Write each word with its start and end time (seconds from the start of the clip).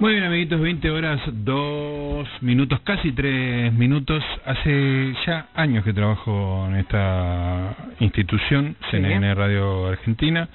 Muy 0.00 0.12
bien, 0.12 0.24
amiguitos, 0.24 0.60
20 0.60 0.90
horas, 0.90 1.20
2 1.26 2.28
minutos, 2.42 2.80
casi 2.80 3.12
3 3.12 3.72
minutos. 3.72 4.22
Hace 4.44 5.14
ya 5.24 5.46
años 5.54 5.84
que 5.84 5.92
trabajo 5.92 6.66
en 6.68 6.76
esta 6.76 7.74
institución, 8.00 8.76
CNN 8.90 9.34
Radio 9.34 9.86
Argentina. 9.86 10.48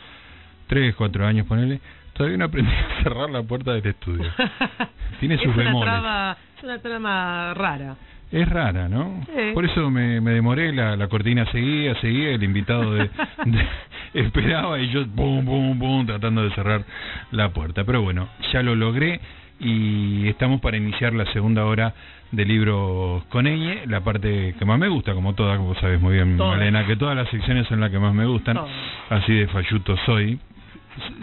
3, 0.68 0.94
4 0.96 1.26
años, 1.26 1.48
ponele. 1.48 1.80
Todavía 2.14 2.38
no 2.38 2.46
aprendí 2.46 2.72
a 2.72 3.02
cerrar 3.04 3.30
la 3.30 3.42
puerta 3.44 3.72
del 3.74 3.86
estudio. 3.88 4.30
Tiene 5.20 5.38
sus 5.38 5.48
es 5.48 5.56
una 5.56 5.64
bemoles. 5.64 5.90
trama, 5.94 6.38
es 6.58 6.64
una 6.64 6.80
trama 6.80 7.54
rara. 7.56 7.96
Es 8.32 8.48
rara, 8.48 8.88
¿no? 8.88 9.22
Sí. 9.26 9.52
Por 9.54 9.66
eso 9.66 9.90
me, 9.90 10.22
me 10.22 10.32
demoré, 10.32 10.72
la, 10.72 10.96
la 10.96 11.08
cortina 11.08 11.46
seguía, 11.52 11.96
seguía, 12.00 12.30
el 12.32 12.44
invitado 12.44 12.94
de, 12.94 13.10
de- 13.46 13.68
esperaba 14.14 14.80
y 14.80 14.90
yo 14.90 15.06
bum, 15.08 15.44
bum, 15.46 15.80
bum, 15.80 16.06
tratando 16.06 16.44
de 16.44 16.52
cerrar 16.52 16.84
la 17.32 17.50
puerta. 17.50 17.84
Pero 17.84 18.02
bueno, 18.04 18.30
ya 18.54 18.62
lo 18.62 18.76
logré 18.76 19.20
y 19.60 20.28
estamos 20.28 20.62
para 20.62 20.78
iniciar 20.78 21.14
la 21.14 21.26
segunda 21.34 21.66
hora 21.66 21.94
de 22.32 22.46
libros 22.46 23.24
con 23.26 23.48
Eñe, 23.48 23.88
la 23.88 24.02
parte 24.02 24.54
que 24.60 24.64
más 24.66 24.78
me 24.78 24.88
gusta, 24.88 25.14
como 25.16 25.34
todas, 25.34 25.58
vos 25.60 25.76
sabés 25.80 26.00
muy 26.00 26.14
bien, 26.14 26.38
Todas. 26.38 26.58
Malena, 26.58 26.86
que 26.86 26.96
todas 26.96 27.16
las 27.16 27.28
secciones 27.30 27.66
son 27.68 27.80
las 27.80 27.90
que 27.90 27.98
más 27.98 28.14
me 28.14 28.28
gustan, 28.28 28.56
Todas. 28.58 28.70
así 29.10 29.34
de 29.34 29.48
falluto 29.48 29.98
soy, 30.06 30.40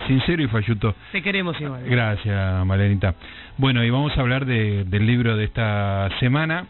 sincero 0.08 0.42
y 0.42 0.48
falluto 0.48 0.94
Te 1.12 1.22
queremos 1.22 1.60
igual. 1.60 1.82
Gracias, 1.86 2.66
Malenita. 2.66 3.14
Bueno, 3.58 3.84
y 3.84 3.90
vamos 3.90 4.16
a 4.18 4.20
hablar 4.20 4.44
de- 4.44 4.84
del 4.84 5.06
libro 5.06 5.36
de 5.36 5.44
esta 5.44 6.08
semana. 6.18 6.66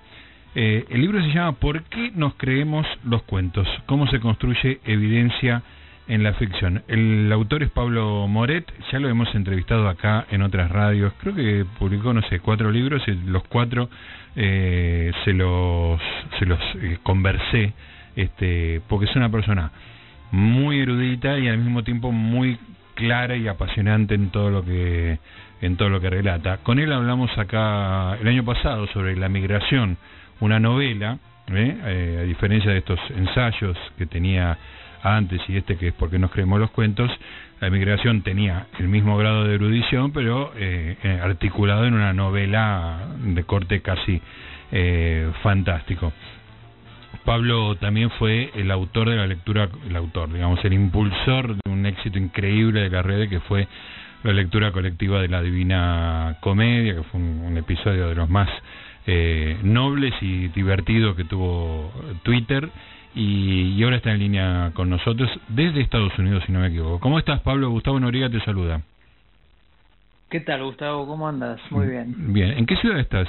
Eh, 0.58 0.86
el 0.88 1.02
libro 1.02 1.20
se 1.20 1.28
llama 1.28 1.52
¿Por 1.52 1.82
qué 1.82 2.12
nos 2.14 2.32
creemos 2.36 2.86
los 3.04 3.22
cuentos? 3.24 3.68
¿Cómo 3.84 4.06
se 4.06 4.20
construye 4.20 4.80
evidencia 4.86 5.62
en 6.08 6.22
la 6.22 6.32
ficción? 6.32 6.82
El 6.88 7.30
autor 7.30 7.62
es 7.62 7.70
Pablo 7.70 8.26
Moret, 8.26 8.64
ya 8.90 8.98
lo 8.98 9.10
hemos 9.10 9.34
entrevistado 9.34 9.86
acá 9.86 10.24
en 10.30 10.40
otras 10.40 10.70
radios. 10.70 11.12
Creo 11.20 11.34
que 11.34 11.66
publicó, 11.78 12.14
no 12.14 12.22
sé, 12.22 12.40
cuatro 12.40 12.70
libros 12.70 13.02
y 13.06 13.12
los 13.26 13.42
cuatro 13.48 13.90
eh, 14.34 15.12
se 15.26 15.34
los, 15.34 16.00
eh, 16.40 17.00
conversé, 17.02 17.74
este, 18.16 18.80
porque 18.88 19.04
es 19.10 19.14
una 19.14 19.28
persona 19.28 19.72
muy 20.30 20.80
erudita 20.80 21.38
y 21.38 21.48
al 21.48 21.58
mismo 21.58 21.84
tiempo 21.84 22.12
muy 22.12 22.58
clara 22.94 23.36
y 23.36 23.46
apasionante 23.46 24.14
en 24.14 24.30
todo 24.30 24.48
lo 24.48 24.64
que 24.64 25.18
en 25.60 25.76
todo 25.76 25.90
lo 25.90 26.00
que 26.00 26.08
relata. 26.08 26.58
Con 26.62 26.78
él 26.78 26.92
hablamos 26.92 27.30
acá 27.36 28.16
el 28.18 28.28
año 28.28 28.44
pasado 28.44 28.86
sobre 28.88 29.16
la 29.16 29.28
migración, 29.28 29.98
una 30.40 30.60
novela, 30.60 31.18
¿eh? 31.48 31.76
Eh, 31.84 32.18
a 32.20 32.24
diferencia 32.24 32.70
de 32.70 32.78
estos 32.78 33.00
ensayos 33.10 33.76
que 33.96 34.06
tenía 34.06 34.58
antes 35.02 35.40
y 35.48 35.56
este 35.56 35.76
que 35.76 35.88
es 35.88 35.94
porque 35.94 36.18
nos 36.18 36.30
creemos 36.30 36.58
los 36.58 36.70
cuentos, 36.70 37.10
la 37.60 37.70
migración 37.70 38.22
tenía 38.22 38.66
el 38.78 38.88
mismo 38.88 39.16
grado 39.16 39.44
de 39.44 39.54
erudición, 39.54 40.12
pero 40.12 40.52
eh, 40.56 40.96
eh, 41.02 41.20
articulado 41.22 41.86
en 41.86 41.94
una 41.94 42.12
novela 42.12 42.98
de 43.18 43.44
corte 43.44 43.80
casi 43.80 44.20
eh, 44.72 45.30
fantástico. 45.42 46.12
Pablo 47.24 47.76
también 47.76 48.10
fue 48.10 48.50
el 48.54 48.70
autor 48.70 49.10
de 49.10 49.16
la 49.16 49.26
lectura, 49.26 49.68
el 49.88 49.96
autor, 49.96 50.32
digamos, 50.32 50.64
el 50.64 50.74
impulsor 50.74 51.56
de 51.56 51.70
un 51.70 51.86
éxito 51.86 52.18
increíble 52.18 52.82
de 52.82 52.90
la 52.90 53.02
red 53.02 53.28
que 53.28 53.40
fue 53.40 53.66
la 54.22 54.32
lectura 54.32 54.70
colectiva 54.70 55.20
de 55.20 55.28
la 55.28 55.40
Divina 55.40 56.36
Comedia, 56.40 56.94
que 56.94 57.02
fue 57.04 57.20
un 57.20 57.56
episodio 57.56 58.08
de 58.08 58.14
los 58.14 58.28
más 58.28 58.48
eh, 59.06 59.58
nobles 59.62 60.14
y 60.20 60.48
divertidos 60.48 61.16
que 61.16 61.24
tuvo 61.24 61.92
Twitter. 62.22 62.68
Y, 63.14 63.74
y 63.78 63.82
ahora 63.82 63.96
está 63.96 64.12
en 64.12 64.18
línea 64.18 64.72
con 64.74 64.90
nosotros 64.90 65.30
desde 65.48 65.80
Estados 65.80 66.16
Unidos, 66.18 66.42
si 66.46 66.52
no 66.52 66.60
me 66.60 66.66
equivoco. 66.66 67.00
¿Cómo 67.00 67.18
estás, 67.18 67.40
Pablo? 67.40 67.70
Gustavo 67.70 67.98
Noriega 67.98 68.28
te 68.28 68.40
saluda. 68.40 68.82
¿Qué 70.28 70.40
tal, 70.40 70.64
Gustavo? 70.64 71.06
¿Cómo 71.06 71.26
andas? 71.26 71.58
Muy 71.70 71.86
bien. 71.86 72.14
Bien. 72.34 72.50
¿En 72.58 72.66
qué 72.66 72.76
ciudad 72.76 72.98
estás? 72.98 73.28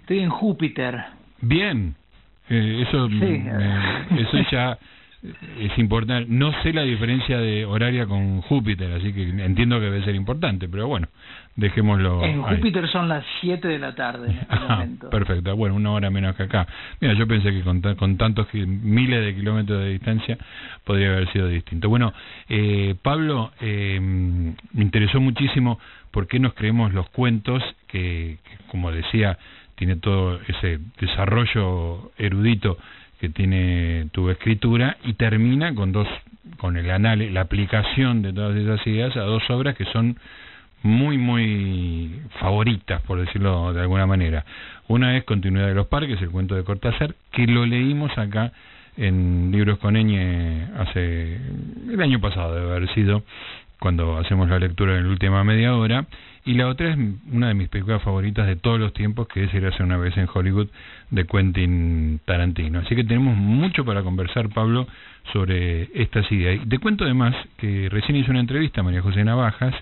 Estoy 0.00 0.20
en 0.20 0.30
Júpiter. 0.30 0.96
Bien. 1.42 1.94
Eh, 2.48 2.84
eso, 2.88 3.08
Sí. 3.08 3.42
eso 4.18 4.38
ya 4.50 4.78
es 5.22 5.76
importante. 5.78 6.26
No 6.30 6.52
sé 6.62 6.72
la 6.72 6.82
diferencia 6.82 7.38
de 7.38 7.64
horaria 7.64 8.06
con 8.06 8.40
Júpiter, 8.42 8.92
así 8.92 9.12
que 9.12 9.22
entiendo 9.28 9.78
que 9.80 9.86
debe 9.86 10.04
ser 10.04 10.14
importante, 10.14 10.68
pero 10.68 10.86
bueno, 10.86 11.08
dejémoslo. 11.56 12.22
En 12.24 12.44
ahí. 12.44 12.56
Júpiter 12.56 12.88
son 12.88 13.08
las 13.08 13.24
7 13.40 13.66
de 13.66 13.78
la 13.78 13.94
tarde 13.94 14.30
en 14.30 14.36
este 14.38 14.46
Ah, 14.54 14.76
momento. 14.76 15.10
perfecto. 15.10 15.56
Bueno, 15.56 15.74
una 15.74 15.90
hora 15.90 16.10
menos 16.10 16.36
que 16.36 16.44
acá. 16.44 16.66
Mira, 17.00 17.14
yo 17.14 17.26
pensé 17.26 17.50
que 17.50 17.62
con, 17.62 17.80
con 17.96 18.16
tantos 18.16 18.46
miles 18.54 19.24
de 19.24 19.34
kilómetros 19.34 19.80
de 19.80 19.90
distancia 19.90 20.38
podría 20.84 21.08
haber 21.08 21.32
sido 21.32 21.48
distinto. 21.48 21.88
Bueno, 21.88 22.12
eh, 22.48 22.94
Pablo, 23.02 23.50
eh, 23.60 23.98
me 24.00 24.82
interesó 24.82 25.20
muchísimo 25.20 25.80
por 26.12 26.28
qué 26.28 26.38
nos 26.38 26.54
creemos 26.54 26.94
los 26.94 27.08
cuentos, 27.10 27.62
que, 27.88 28.38
que, 28.44 28.64
como 28.68 28.92
decía, 28.92 29.36
tiene 29.74 29.96
todo 29.96 30.40
ese 30.48 30.78
desarrollo 31.00 32.10
erudito 32.18 32.78
que 33.20 33.28
tiene 33.28 34.08
tu 34.12 34.30
escritura 34.30 34.96
y 35.04 35.14
termina 35.14 35.74
con 35.74 35.92
dos 35.92 36.08
con 36.56 36.76
el 36.76 36.90
análisis, 36.90 37.32
la 37.32 37.42
aplicación 37.42 38.22
de 38.22 38.32
todas 38.32 38.56
esas 38.56 38.84
ideas 38.86 39.16
a 39.16 39.20
dos 39.20 39.42
obras 39.50 39.76
que 39.76 39.84
son 39.86 40.18
muy, 40.82 41.18
muy 41.18 42.22
favoritas, 42.40 43.02
por 43.02 43.20
decirlo 43.20 43.72
de 43.72 43.80
alguna 43.80 44.06
manera. 44.06 44.44
Una 44.86 45.16
es 45.16 45.24
Continuidad 45.24 45.68
de 45.68 45.74
los 45.74 45.88
Parques, 45.88 46.20
el 46.22 46.30
cuento 46.30 46.54
de 46.54 46.64
Cortázar, 46.64 47.14
que 47.32 47.46
lo 47.46 47.66
leímos 47.66 48.16
acá 48.16 48.52
en 48.96 49.50
Libros 49.52 49.78
con 49.78 49.96
Eñe 49.96 50.68
hace 50.76 51.36
el 51.88 52.00
año 52.00 52.20
pasado, 52.20 52.54
debe 52.54 52.70
haber 52.70 52.94
sido, 52.94 53.22
cuando 53.80 54.18
hacemos 54.18 54.48
la 54.48 54.58
lectura 54.58 54.96
en 54.96 55.04
la 55.04 55.10
última 55.10 55.44
media 55.44 55.74
hora. 55.76 56.06
Y 56.44 56.54
la 56.54 56.68
otra 56.68 56.90
es 56.90 56.98
una 57.30 57.48
de 57.48 57.54
mis 57.54 57.68
películas 57.68 58.02
favoritas 58.02 58.46
de 58.46 58.56
todos 58.56 58.80
los 58.80 58.92
tiempos, 58.92 59.28
que 59.28 59.44
es 59.44 59.54
Ir 59.54 59.66
hace 59.66 59.82
una 59.82 59.98
vez 59.98 60.16
en 60.16 60.28
Hollywood, 60.32 60.68
de 61.10 61.26
Quentin 61.26 62.20
Tarantino. 62.24 62.78
Así 62.80 62.96
que 62.96 63.04
tenemos 63.04 63.36
mucho 63.36 63.84
para 63.84 64.02
conversar, 64.02 64.48
Pablo, 64.48 64.86
sobre 65.32 65.90
estas 65.94 66.30
ideas. 66.32 66.60
Y 66.64 66.68
te 66.68 66.78
cuento 66.78 67.04
además 67.04 67.34
que 67.58 67.88
recién 67.90 68.16
hice 68.16 68.30
una 68.30 68.40
entrevista 68.40 68.80
a 68.80 68.84
María 68.84 69.02
José 69.02 69.24
Navajas, 69.24 69.74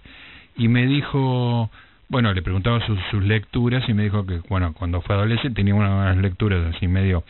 y 0.56 0.68
me 0.68 0.86
dijo, 0.86 1.70
bueno, 2.08 2.32
le 2.32 2.42
preguntaba 2.42 2.84
sus, 2.86 2.98
sus 3.10 3.22
lecturas 3.24 3.88
y 3.88 3.94
me 3.94 4.04
dijo 4.04 4.24
que, 4.26 4.40
bueno, 4.48 4.72
cuando 4.74 5.00
fue 5.00 5.16
adolescente 5.16 5.56
tenía 5.56 5.74
unas 5.74 6.16
lecturas 6.18 6.74
así 6.74 6.86
medio 6.86 7.24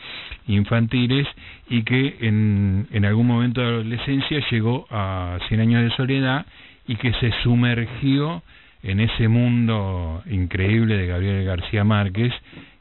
infantiles 0.45 1.27
y 1.69 1.83
que 1.83 2.17
en, 2.21 2.87
en 2.91 3.05
algún 3.05 3.27
momento 3.27 3.61
de 3.61 3.67
adolescencia 3.67 4.43
llegó 4.51 4.85
a 4.91 5.39
Cien 5.47 5.61
años 5.61 5.83
de 5.83 5.95
soledad 5.95 6.45
y 6.87 6.95
que 6.95 7.11
se 7.13 7.31
sumergió 7.43 8.43
en 8.83 8.99
ese 8.99 9.27
mundo 9.27 10.23
increíble 10.29 10.95
de 10.95 11.07
Gabriel 11.07 11.45
García 11.45 11.83
Márquez. 11.83 12.33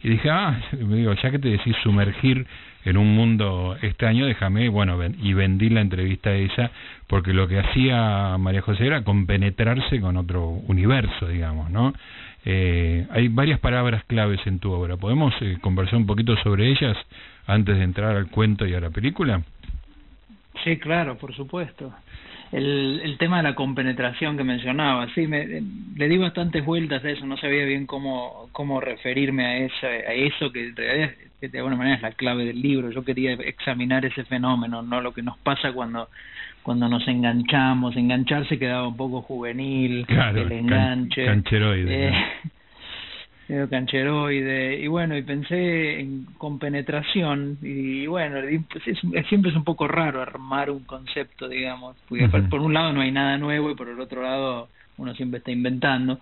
Y 0.02 0.10
dije, 0.10 0.30
ah, 0.30 0.60
me 0.72 0.96
digo, 0.96 1.12
ya 1.14 1.30
que 1.30 1.38
te 1.38 1.48
decís 1.48 1.74
sumergir 1.82 2.46
en 2.86 2.96
un 2.96 3.14
mundo 3.14 3.76
extraño, 3.82 4.24
déjame, 4.26 4.68
bueno, 4.70 4.96
ven- 4.96 5.16
y 5.20 5.34
vendí 5.34 5.68
la 5.68 5.80
entrevista 5.82 6.32
esa, 6.32 6.70
porque 7.08 7.34
lo 7.34 7.46
que 7.48 7.58
hacía 7.58 8.38
María 8.38 8.62
José 8.62 8.86
era 8.86 9.02
compenetrarse 9.02 10.00
con 10.00 10.16
otro 10.16 10.48
universo, 10.48 11.28
digamos, 11.28 11.68
¿no? 11.70 11.92
Eh, 12.44 13.06
hay 13.10 13.26
varias 13.28 13.58
palabras 13.58 14.04
claves 14.04 14.40
en 14.46 14.60
tu 14.60 14.70
obra. 14.70 14.96
¿Podemos 14.96 15.34
eh, 15.40 15.58
conversar 15.60 15.96
un 15.98 16.06
poquito 16.06 16.36
sobre 16.38 16.70
ellas 16.70 16.96
antes 17.48 17.76
de 17.76 17.82
entrar 17.82 18.16
al 18.16 18.28
cuento 18.30 18.64
y 18.66 18.74
a 18.74 18.80
la 18.80 18.90
película? 18.90 19.42
Sí, 20.62 20.78
claro, 20.78 21.18
por 21.18 21.34
supuesto. 21.34 21.92
El, 22.52 23.00
el 23.02 23.18
tema 23.18 23.38
de 23.38 23.42
la 23.42 23.54
compenetración 23.54 24.36
que 24.36 24.44
mencionaba, 24.44 25.08
sí, 25.14 25.26
me, 25.26 25.46
le 25.96 26.08
di 26.08 26.16
bastantes 26.16 26.64
vueltas 26.64 27.04
a 27.04 27.10
eso, 27.10 27.26
no 27.26 27.36
sabía 27.36 27.64
bien 27.64 27.86
cómo, 27.86 28.48
cómo 28.52 28.80
referirme 28.80 29.44
a, 29.46 29.56
esa, 29.58 29.86
a 29.88 30.12
eso, 30.12 30.52
que 30.52 30.68
en 30.68 30.76
realidad 30.76 31.10
que 31.40 31.48
de 31.48 31.58
alguna 31.58 31.76
manera 31.76 31.96
es 31.96 32.02
la 32.02 32.12
clave 32.12 32.44
del 32.44 32.62
libro. 32.62 32.90
Yo 32.90 33.04
quería 33.04 33.32
examinar 33.32 34.04
ese 34.06 34.24
fenómeno, 34.24 34.80
no 34.82 35.00
lo 35.00 35.12
que 35.12 35.22
nos 35.22 35.36
pasa 35.38 35.72
cuando 35.72 36.08
cuando 36.62 36.88
nos 36.88 37.06
enganchamos. 37.06 37.96
Engancharse 37.96 38.58
quedaba 38.58 38.88
un 38.88 38.96
poco 38.96 39.22
juvenil, 39.22 40.04
Claro, 40.06 40.42
el 40.42 40.48
can- 40.48 40.58
enganche. 40.58 41.24
cancheroide, 41.24 42.08
eh, 42.08 42.10
¿no? 42.10 42.50
cancheroide. 43.70 44.80
Y 44.80 44.86
bueno 44.88 45.16
y 45.16 45.22
pensé 45.22 46.00
en 46.00 46.26
compenetración 46.38 47.58
y 47.62 48.06
bueno 48.06 48.40
pues 48.70 48.86
es, 48.88 48.98
es- 49.12 49.26
siempre 49.28 49.50
es 49.50 49.56
un 49.56 49.64
poco 49.64 49.86
raro 49.88 50.20
armar 50.22 50.70
un 50.70 50.84
concepto 50.84 51.48
digamos 51.48 51.96
porque 52.08 52.28
por, 52.28 52.48
por 52.48 52.60
un 52.60 52.74
lado 52.74 52.92
no 52.92 53.00
hay 53.02 53.12
nada 53.12 53.38
nuevo 53.38 53.70
y 53.70 53.76
por 53.76 53.88
el 53.88 54.00
otro 54.00 54.22
lado 54.22 54.70
uno 54.96 55.14
siempre 55.14 55.38
está 55.38 55.50
inventando. 55.52 56.20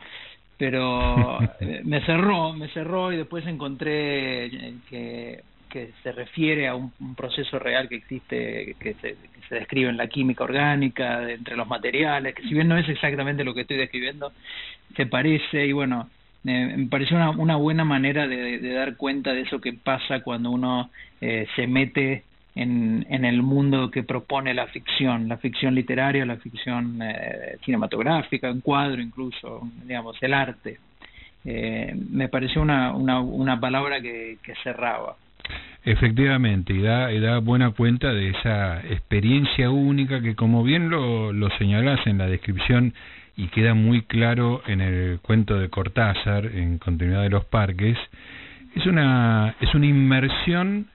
Pero 0.56 1.42
eh, 1.60 1.82
me 1.84 2.04
cerró 2.06 2.52
me 2.54 2.68
cerró 2.70 3.12
y 3.12 3.16
después 3.18 3.46
encontré 3.46 4.80
que 4.86 5.44
que 5.68 5.92
se 6.04 6.12
refiere 6.12 6.68
a 6.68 6.76
un, 6.76 6.94
un 7.00 7.16
proceso 7.16 7.58
real 7.58 7.88
que 7.88 7.96
existe, 7.96 8.76
que 8.78 8.94
se, 8.94 9.16
que 9.32 9.40
se 9.48 9.56
describe 9.56 9.90
en 9.90 9.96
la 9.96 10.06
química 10.08 10.44
orgánica, 10.44 11.18
de- 11.20 11.34
entre 11.34 11.56
los 11.56 11.66
materiales, 11.66 12.32
que 12.34 12.44
si 12.44 12.54
bien 12.54 12.68
no 12.68 12.78
es 12.78 12.88
exactamente 12.88 13.42
lo 13.42 13.54
que 13.54 13.62
estoy 13.62 13.78
describiendo, 13.78 14.32
se 14.96 15.06
parece 15.06 15.66
y 15.66 15.72
bueno, 15.72 16.10
eh, 16.46 16.74
me 16.76 16.86
pareció 16.86 17.16
una, 17.16 17.30
una 17.30 17.56
buena 17.56 17.84
manera 17.84 18.26
de, 18.26 18.60
dar 18.72 18.96
cuenta 18.96 19.32
de 19.32 19.42
eso 19.42 19.60
que 19.60 19.72
pasa 19.72 20.20
cuando 20.20 20.50
uno 20.50 20.90
eh, 21.20 21.46
se 21.56 21.66
mete 21.66 22.24
en, 22.54 23.06
en 23.08 23.24
el 23.24 23.42
mundo 23.42 23.90
que 23.90 24.02
propone 24.02 24.54
la 24.54 24.66
ficción, 24.68 25.28
la 25.28 25.38
ficción 25.38 25.74
literaria, 25.74 26.24
la 26.24 26.36
ficción 26.36 27.00
eh, 27.02 27.56
cinematográfica, 27.64 28.48
en 28.48 28.60
cuadro 28.60 29.00
incluso, 29.00 29.68
digamos, 29.84 30.16
el 30.22 30.34
arte. 30.34 30.78
Eh, 31.44 31.94
me 32.10 32.28
pareció 32.28 32.62
una, 32.62 32.94
una, 32.94 33.20
una 33.20 33.58
palabra 33.60 34.00
que, 34.00 34.38
que 34.42 34.54
cerraba. 34.62 35.16
Efectivamente, 35.84 36.72
y 36.72 36.80
da, 36.80 37.12
y 37.12 37.20
da 37.20 37.38
buena 37.38 37.70
cuenta 37.72 38.12
de 38.12 38.30
esa 38.30 38.80
experiencia 38.80 39.70
única 39.70 40.22
que, 40.22 40.34
como 40.34 40.62
bien 40.62 40.88
lo, 40.88 41.32
lo 41.32 41.50
señalás 41.58 42.06
en 42.06 42.16
la 42.16 42.26
descripción 42.26 42.94
y 43.36 43.48
queda 43.48 43.74
muy 43.74 44.02
claro 44.02 44.62
en 44.66 44.80
el 44.80 45.18
cuento 45.20 45.58
de 45.58 45.68
Cortázar, 45.68 46.46
en 46.46 46.78
Continuidad 46.78 47.22
de 47.22 47.30
los 47.30 47.44
Parques, 47.44 47.98
es 48.74 48.86
una, 48.86 49.54
es 49.60 49.74
una 49.74 49.86
inmersión 49.86 50.86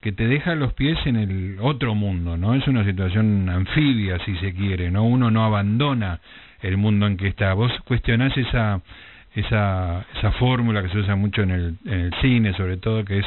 que 0.00 0.12
te 0.12 0.26
deja 0.26 0.54
los 0.54 0.72
pies 0.74 0.98
en 1.06 1.16
el 1.16 1.58
otro 1.60 1.94
mundo, 1.94 2.36
¿no? 2.36 2.54
Es 2.54 2.66
una 2.68 2.84
situación 2.84 3.48
anfibia, 3.48 4.18
si 4.24 4.36
se 4.36 4.54
quiere, 4.54 4.90
¿no? 4.90 5.04
Uno 5.04 5.30
no 5.30 5.44
abandona 5.44 6.20
el 6.62 6.76
mundo 6.76 7.06
en 7.06 7.16
que 7.16 7.28
está. 7.28 7.54
Vos 7.54 7.72
cuestionás 7.84 8.36
esa, 8.36 8.80
esa, 9.34 10.06
esa 10.16 10.32
fórmula 10.32 10.82
que 10.82 10.90
se 10.90 10.98
usa 10.98 11.16
mucho 11.16 11.42
en 11.42 11.50
el, 11.50 11.74
en 11.86 12.00
el 12.00 12.14
cine, 12.20 12.54
sobre 12.54 12.76
todo, 12.76 13.04
que 13.04 13.18
es 13.18 13.26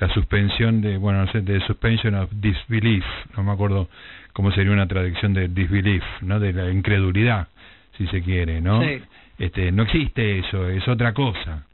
la 0.00 0.08
suspensión 0.14 0.80
de, 0.80 0.96
bueno, 0.96 1.24
no 1.24 1.32
sé, 1.32 1.40
de 1.40 1.60
suspension 1.66 2.14
of 2.14 2.30
disbelief, 2.32 3.04
no 3.36 3.42
me 3.42 3.52
acuerdo 3.52 3.88
cómo 4.32 4.52
sería 4.52 4.72
una 4.72 4.86
traducción 4.86 5.32
de 5.34 5.48
disbelief, 5.48 6.04
¿no? 6.20 6.38
De 6.38 6.52
la 6.52 6.70
incredulidad, 6.70 7.48
si 7.96 8.06
se 8.08 8.22
quiere, 8.22 8.60
¿no? 8.60 8.82
Este, 9.38 9.72
no 9.72 9.82
existe 9.82 10.38
eso, 10.38 10.68
es 10.68 10.86
otra 10.88 11.12
cosa. 11.12 11.66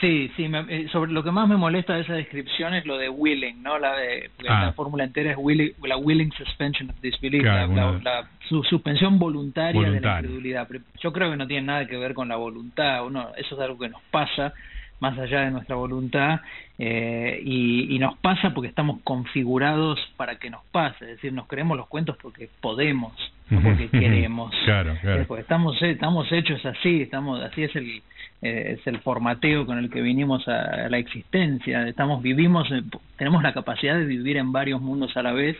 Sí, 0.00 0.30
sí, 0.34 0.50
eh, 0.50 0.88
sobre 0.90 1.12
lo 1.12 1.22
que 1.22 1.30
más 1.30 1.46
me 1.46 1.58
molesta 1.58 1.94
de 1.94 2.00
esa 2.00 2.14
descripción 2.14 2.72
es 2.72 2.86
lo 2.86 2.96
de 2.96 3.10
willing, 3.10 3.62
¿no? 3.62 3.78
La 3.78 3.94
de 3.96 4.30
la 4.38 4.68
ah. 4.68 4.72
fórmula 4.72 5.04
entera 5.04 5.32
es 5.32 5.36
willing, 5.38 5.74
la 5.82 5.98
willing 5.98 6.32
suspension 6.32 6.88
of 6.88 6.98
disbelief, 7.02 7.44
la, 7.44 8.26
suspensión 8.48 9.18
voluntaria, 9.18 9.90
de 9.90 10.00
la 10.00 10.16
incredulidad. 10.16 10.66
Yo 11.02 11.12
creo 11.12 11.30
que 11.30 11.36
no 11.36 11.46
tiene 11.46 11.66
nada 11.66 11.86
que 11.86 11.98
ver 11.98 12.14
con 12.14 12.28
la 12.28 12.36
voluntad, 12.36 13.04
uno, 13.04 13.28
eso 13.36 13.54
es 13.54 13.60
algo 13.60 13.78
que 13.78 13.90
nos 13.90 14.00
pasa 14.10 14.54
más 15.00 15.18
allá 15.18 15.40
de 15.40 15.50
nuestra 15.50 15.76
voluntad 15.76 16.40
eh, 16.78 17.40
y, 17.44 17.94
y, 17.94 17.98
nos 17.98 18.16
pasa 18.18 18.54
porque 18.54 18.68
estamos 18.68 19.00
configurados 19.02 19.98
para 20.16 20.38
que 20.38 20.50
nos 20.50 20.62
pase, 20.66 21.04
es 21.04 21.10
decir, 21.16 21.32
nos 21.32 21.46
creemos 21.46 21.76
los 21.76 21.88
cuentos 21.88 22.16
porque 22.22 22.48
podemos, 22.60 23.12
no 23.50 23.60
porque 23.60 23.88
queremos. 23.88 24.54
claro, 24.64 24.96
claro. 25.00 25.24
Porque 25.26 25.42
estamos, 25.42 25.80
estamos 25.82 26.30
hechos 26.30 26.64
así, 26.64 27.02
estamos 27.02 27.42
así 27.42 27.64
es 27.64 27.76
el 27.76 28.02
eh, 28.42 28.76
es 28.78 28.86
el 28.86 29.00
formateo 29.00 29.66
con 29.66 29.76
el 29.76 29.90
que 29.90 30.00
vinimos 30.00 30.48
a, 30.48 30.88
la 30.88 30.96
existencia. 30.96 31.86
Estamos, 31.86 32.22
vivimos, 32.22 32.68
tenemos 33.16 33.42
la 33.42 33.52
capacidad 33.52 33.98
de 33.98 34.06
vivir 34.06 34.38
en 34.38 34.50
varios 34.50 34.80
mundos 34.80 35.14
a 35.16 35.22
la 35.22 35.32
vez 35.32 35.56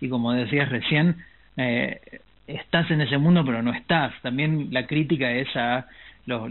y 0.00 0.08
como 0.08 0.32
decías 0.32 0.70
recién, 0.70 1.16
eh, 1.58 2.00
estás 2.46 2.90
en 2.90 3.02
ese 3.02 3.18
mundo 3.18 3.44
pero 3.44 3.62
no 3.62 3.74
estás. 3.74 4.14
También 4.22 4.68
la 4.70 4.86
crítica 4.86 5.30
es 5.30 5.54
a 5.56 5.86
los, 6.24 6.50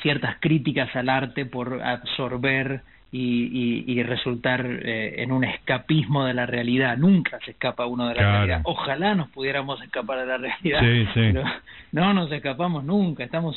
ciertas 0.00 0.36
críticas 0.40 0.94
al 0.96 1.08
arte 1.08 1.46
por 1.46 1.82
absorber 1.82 2.82
y, 3.14 3.84
y, 3.86 4.02
resultar 4.02 4.64
eh, 4.66 5.22
en 5.22 5.32
un 5.32 5.44
escapismo 5.44 6.24
de 6.24 6.32
la 6.32 6.46
realidad. 6.46 6.96
Nunca 6.96 7.38
se 7.44 7.50
escapa 7.50 7.84
uno 7.84 8.08
de 8.08 8.14
la 8.14 8.22
realidad. 8.22 8.60
Ojalá 8.64 9.14
nos 9.14 9.28
pudiéramos 9.28 9.82
escapar 9.82 10.20
de 10.20 10.26
la 10.26 10.38
realidad, 10.38 10.80
pero 11.14 11.44
no 11.92 12.14
nos 12.14 12.32
escapamos 12.32 12.84
nunca. 12.84 13.22
Estamos 13.22 13.54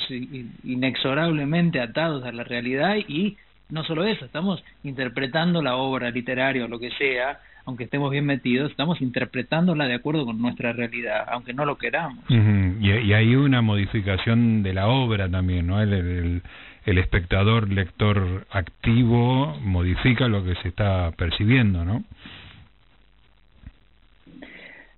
inexorablemente 0.65 1.79
atados 1.79 2.25
a 2.25 2.33
la 2.33 2.43
realidad 2.43 2.97
y 3.07 3.37
no 3.69 3.83
solo 3.83 4.03
eso, 4.03 4.25
estamos 4.25 4.63
interpretando 4.83 5.61
la 5.61 5.75
obra 5.75 6.11
literaria 6.11 6.65
o 6.65 6.67
lo 6.67 6.77
que 6.77 6.91
sea, 6.91 7.39
aunque 7.65 7.85
estemos 7.85 8.11
bien 8.11 8.25
metidos, 8.25 8.71
estamos 8.71 9.01
interpretándola 9.01 9.87
de 9.87 9.95
acuerdo 9.95 10.25
con 10.25 10.41
nuestra 10.41 10.73
realidad, 10.73 11.25
aunque 11.29 11.53
no 11.53 11.65
lo 11.65 11.77
queramos. 11.77 12.23
y, 12.29 12.91
y, 12.91 13.13
hay 13.13 13.35
una 13.35 13.61
modificación 13.61 14.63
de 14.63 14.73
la 14.73 14.87
obra 14.87 15.29
también, 15.29 15.67
¿no? 15.67 15.81
el, 15.81 16.41
el 16.85 16.97
espectador 16.99 17.69
lector 17.69 18.45
activo 18.51 19.57
modifica 19.61 20.27
lo 20.27 20.43
que 20.43 20.55
se 20.55 20.67
está 20.69 21.11
percibiendo, 21.17 21.83
¿no? 21.83 22.03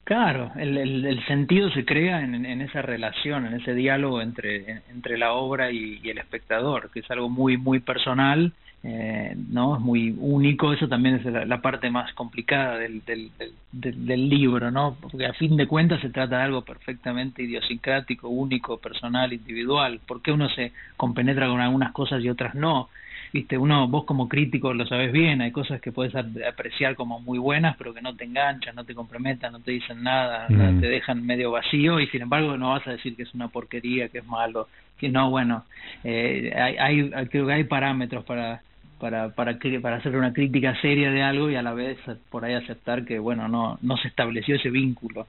Claro, 0.03 0.51
el, 0.55 0.77
el, 0.77 1.25
sentido 1.25 1.69
se 1.71 1.83
crea 1.83 2.21
en, 2.21 2.45
en, 2.45 2.61
esa 2.61 2.81
relación, 2.81 3.45
en 3.45 3.55
ese 3.55 3.73
diálogo 3.73 4.21
entre, 4.21 4.81
entre 4.89 5.17
la 5.17 5.33
obra 5.33 5.69
y, 5.69 5.99
el 6.09 6.17
espectador, 6.17 6.89
que 6.91 7.01
es 7.01 7.11
algo 7.11 7.29
muy 7.29 7.57
muy 7.57 7.81
personal 7.81 8.53
eh, 8.83 9.35
no 9.49 9.75
es 9.75 9.81
muy 9.81 10.15
único 10.19 10.71
eso 10.71 10.87
también 10.87 11.15
es 11.15 11.25
la, 11.25 11.61
parte 11.61 11.89
más 11.89 12.13
complicada 12.13 12.77
del, 12.77 13.03
del, 13.05 13.31
del, 13.71 14.29
libro 14.29 14.69
no 14.69 14.95
porque 15.01 15.25
a 15.25 15.33
fin 15.33 15.57
de 15.57 15.67
cuentas 15.67 15.99
se 16.01 16.09
trata 16.09 16.37
de 16.37 16.43
algo 16.43 16.61
perfectamente 16.61 17.41
idiosincrático 17.41 18.29
único 18.29 18.77
personal 18.77 19.33
individual. 19.33 19.99
¿por 20.07 20.21
qué 20.21 20.31
uno 20.31 20.47
se 20.49 20.73
compenetra 20.95 21.47
con 21.47 21.59
algunas 21.59 21.91
cosas 21.91 22.23
y 22.23 22.29
otras 22.29 22.53
no 22.53 22.89
viste 23.33 23.57
uno 23.57 23.87
vos 23.87 24.05
como 24.05 24.27
crítico 24.27 24.73
lo 24.73 24.85
sabes 24.85 25.11
bien 25.11 25.41
hay 25.41 25.51
cosas 25.51 25.81
que 25.81 25.91
puedes 25.91 26.15
apreciar 26.15 26.95
como 26.95 27.19
muy 27.19 27.39
buenas 27.39 27.75
pero 27.77 27.93
que 27.93 28.01
no 28.01 28.15
te 28.15 28.25
enganchan 28.25 28.75
no 28.75 28.83
te 28.83 28.95
comprometan 28.95 29.51
no 29.51 29.59
te 29.59 29.71
dicen 29.71 30.03
nada 30.03 30.47
mm. 30.49 30.79
te 30.79 30.87
dejan 30.87 31.25
medio 31.25 31.51
vacío 31.51 31.99
y 31.99 32.07
sin 32.07 32.23
embargo 32.23 32.57
no 32.57 32.71
vas 32.71 32.87
a 32.87 32.91
decir 32.91 33.15
que 33.15 33.23
es 33.23 33.33
una 33.33 33.47
porquería 33.47 34.09
que 34.09 34.19
es 34.19 34.25
malo 34.25 34.67
que 34.97 35.09
no 35.09 35.29
bueno 35.29 35.65
eh, 36.03 36.53
hay, 36.55 37.11
hay 37.13 37.27
creo 37.27 37.47
que 37.47 37.53
hay 37.53 37.63
parámetros 37.63 38.23
para 38.25 38.61
para, 38.99 39.29
para, 39.29 39.57
para 39.81 39.97
hacer 39.97 40.15
una 40.15 40.33
crítica 40.33 40.79
seria 40.81 41.11
de 41.11 41.21
algo 41.21 41.49
y 41.49 41.55
a 41.55 41.61
la 41.61 41.73
vez 41.73 41.97
por 42.29 42.45
ahí 42.45 42.53
aceptar 42.53 43.05
que, 43.05 43.19
bueno, 43.19 43.47
no, 43.47 43.77
no 43.81 43.97
se 43.97 44.07
estableció 44.07 44.55
ese 44.55 44.69
vínculo. 44.69 45.27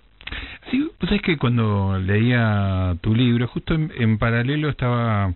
Sí, 0.70 0.90
pues 0.98 1.12
es 1.12 1.22
que 1.22 1.38
cuando 1.38 1.98
leía 1.98 2.96
tu 3.00 3.14
libro, 3.14 3.46
justo 3.48 3.74
en, 3.74 4.18
paralelo 4.18 4.68
estaba, 4.68 5.32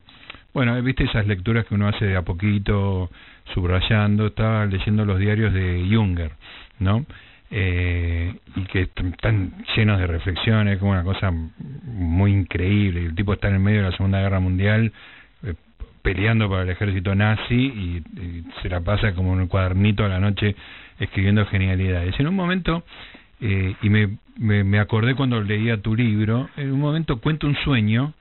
bueno, 0.54 0.80
viste 0.82 1.04
esas 1.04 1.26
lecturas 1.26 1.66
que 1.66 1.74
uno 1.74 1.88
hace 1.88 2.04
de 2.04 2.16
a 2.16 2.22
poquito, 2.22 3.10
subrayando, 3.54 4.26
estaba 4.26 4.66
leyendo 4.66 5.04
los 5.04 5.18
diarios 5.18 5.52
de 5.52 5.86
Junger, 5.90 6.32
¿no? 6.78 7.06
Eh, 7.50 8.34
y 8.56 8.62
que 8.62 8.82
están 8.82 9.52
llenos 9.76 9.98
de 9.98 10.06
reflexiones, 10.06 10.78
como 10.78 10.92
una 10.92 11.04
cosa 11.04 11.30
muy 11.30 12.32
increíble. 12.32 13.06
El 13.06 13.14
tipo 13.14 13.34
está 13.34 13.48
en 13.48 13.54
el 13.54 13.60
medio 13.60 13.82
de 13.82 13.90
la 13.90 13.96
Segunda 13.96 14.20
Guerra 14.20 14.40
Mundial, 14.40 14.92
peleando 16.02 16.50
para 16.50 16.62
el 16.62 16.70
ejército 16.70 17.14
nazi 17.14 17.54
y, 17.54 18.02
se 18.60 18.68
la 18.68 18.80
pasa 18.80 19.14
como 19.14 19.32
en 19.34 19.40
un 19.40 19.48
cuadernito 19.48 20.04
a 20.04 20.08
la 20.08 20.18
noche 20.18 20.54
escribiendo 20.98 21.46
genialidades. 21.46 22.18
En 22.18 22.26
un 22.26 22.34
momento, 22.34 22.84
eh, 23.40 23.74
y 23.82 23.88
me, 23.88 24.18
me, 24.36 24.78
acordé 24.78 25.14
cuando 25.14 25.40
leía 25.40 25.80
tu 25.80 25.94
libro, 25.94 26.48
en 26.56 26.72
un 26.72 26.80
momento 26.80 27.20
cuento 27.20 27.46
un 27.46 27.56
sueño 27.56 28.14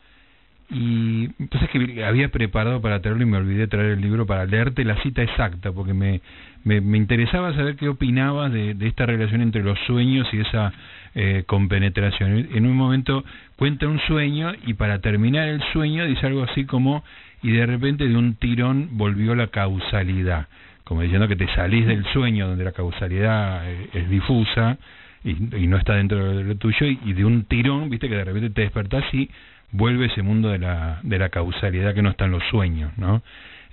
y 0.73 1.27
pues 1.27 1.63
es 1.63 1.69
que 1.69 2.05
había 2.05 2.29
preparado 2.29 2.81
para 2.81 3.01
traerlo 3.01 3.23
y 3.23 3.25
me 3.25 3.37
olvidé 3.37 3.67
traer 3.67 3.91
el 3.91 4.01
libro 4.01 4.25
para 4.25 4.45
leerte 4.45 4.85
la 4.85 4.95
cita 5.01 5.21
exacta 5.21 5.73
porque 5.73 5.93
me, 5.93 6.21
me, 6.63 6.79
me 6.79 6.97
interesaba 6.97 7.53
saber 7.53 7.75
qué 7.75 7.89
opinabas 7.89 8.53
de, 8.53 8.73
de, 8.73 8.87
esta 8.87 9.05
relación 9.05 9.41
entre 9.41 9.63
los 9.63 9.77
sueños 9.85 10.27
y 10.31 10.39
esa 10.39 10.71
eh, 11.13 11.43
compenetración. 11.45 12.47
En 12.53 12.65
un 12.65 12.77
momento 12.77 13.25
cuenta 13.57 13.85
un 13.85 13.99
sueño 14.07 14.53
y 14.65 14.75
para 14.75 14.99
terminar 14.99 15.49
el 15.49 15.61
sueño 15.73 16.05
dice 16.05 16.25
algo 16.25 16.43
así 16.43 16.63
como 16.63 17.03
y 17.43 17.51
de 17.51 17.65
repente 17.65 18.07
de 18.07 18.15
un 18.15 18.35
tirón 18.35 18.89
volvió 18.91 19.35
la 19.35 19.47
causalidad, 19.47 20.47
como 20.85 21.01
diciendo 21.01 21.27
que 21.27 21.35
te 21.35 21.53
salís 21.53 21.85
del 21.85 22.05
sueño 22.13 22.47
donde 22.47 22.63
la 22.63 22.71
causalidad 22.71 23.69
eh, 23.69 23.89
es 23.93 24.09
difusa 24.09 24.77
y, 25.23 25.33
no 25.67 25.77
está 25.77 25.95
dentro 25.95 26.37
de 26.37 26.43
lo 26.43 26.55
tuyo 26.55 26.87
y, 26.87 27.13
de 27.13 27.25
un 27.25 27.43
tirón, 27.43 27.89
viste 27.89 28.09
que 28.09 28.15
de 28.15 28.23
repente 28.23 28.49
te 28.49 28.61
despertás 28.61 29.03
y 29.13 29.29
vuelve 29.71 30.07
ese 30.07 30.21
mundo 30.21 30.49
de 30.49 30.59
la, 30.59 30.99
de 31.03 31.17
la 31.17 31.29
causalidad 31.29 31.93
que 31.93 32.01
no 32.01 32.09
está 32.09 32.25
en 32.25 32.31
los 32.31 32.43
sueños, 32.49 32.91
¿no? 32.97 33.21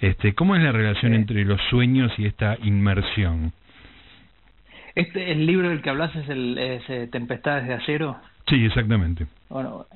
Este, 0.01 0.35
¿Cómo 0.35 0.55
es 0.55 0.63
la 0.63 0.73
relación 0.73 1.15
entre 1.15 1.45
los 1.45 1.61
sueños 1.71 2.13
y 2.19 2.27
esta 2.27 2.57
inmersión? 2.63 3.53
Este, 4.95 5.33
el 5.33 5.47
libro 5.47 5.69
del 5.69 5.83
que 5.83 5.91
hablas 5.91 6.15
es 6.15 6.29
el 6.29 6.57
eh, 6.59 7.09
Tempestades 7.11 7.67
de 7.67 7.75
Acero. 7.75 8.17
Sí, 8.49 8.65
exactamente. 8.65 9.27
Bueno, 9.49 9.87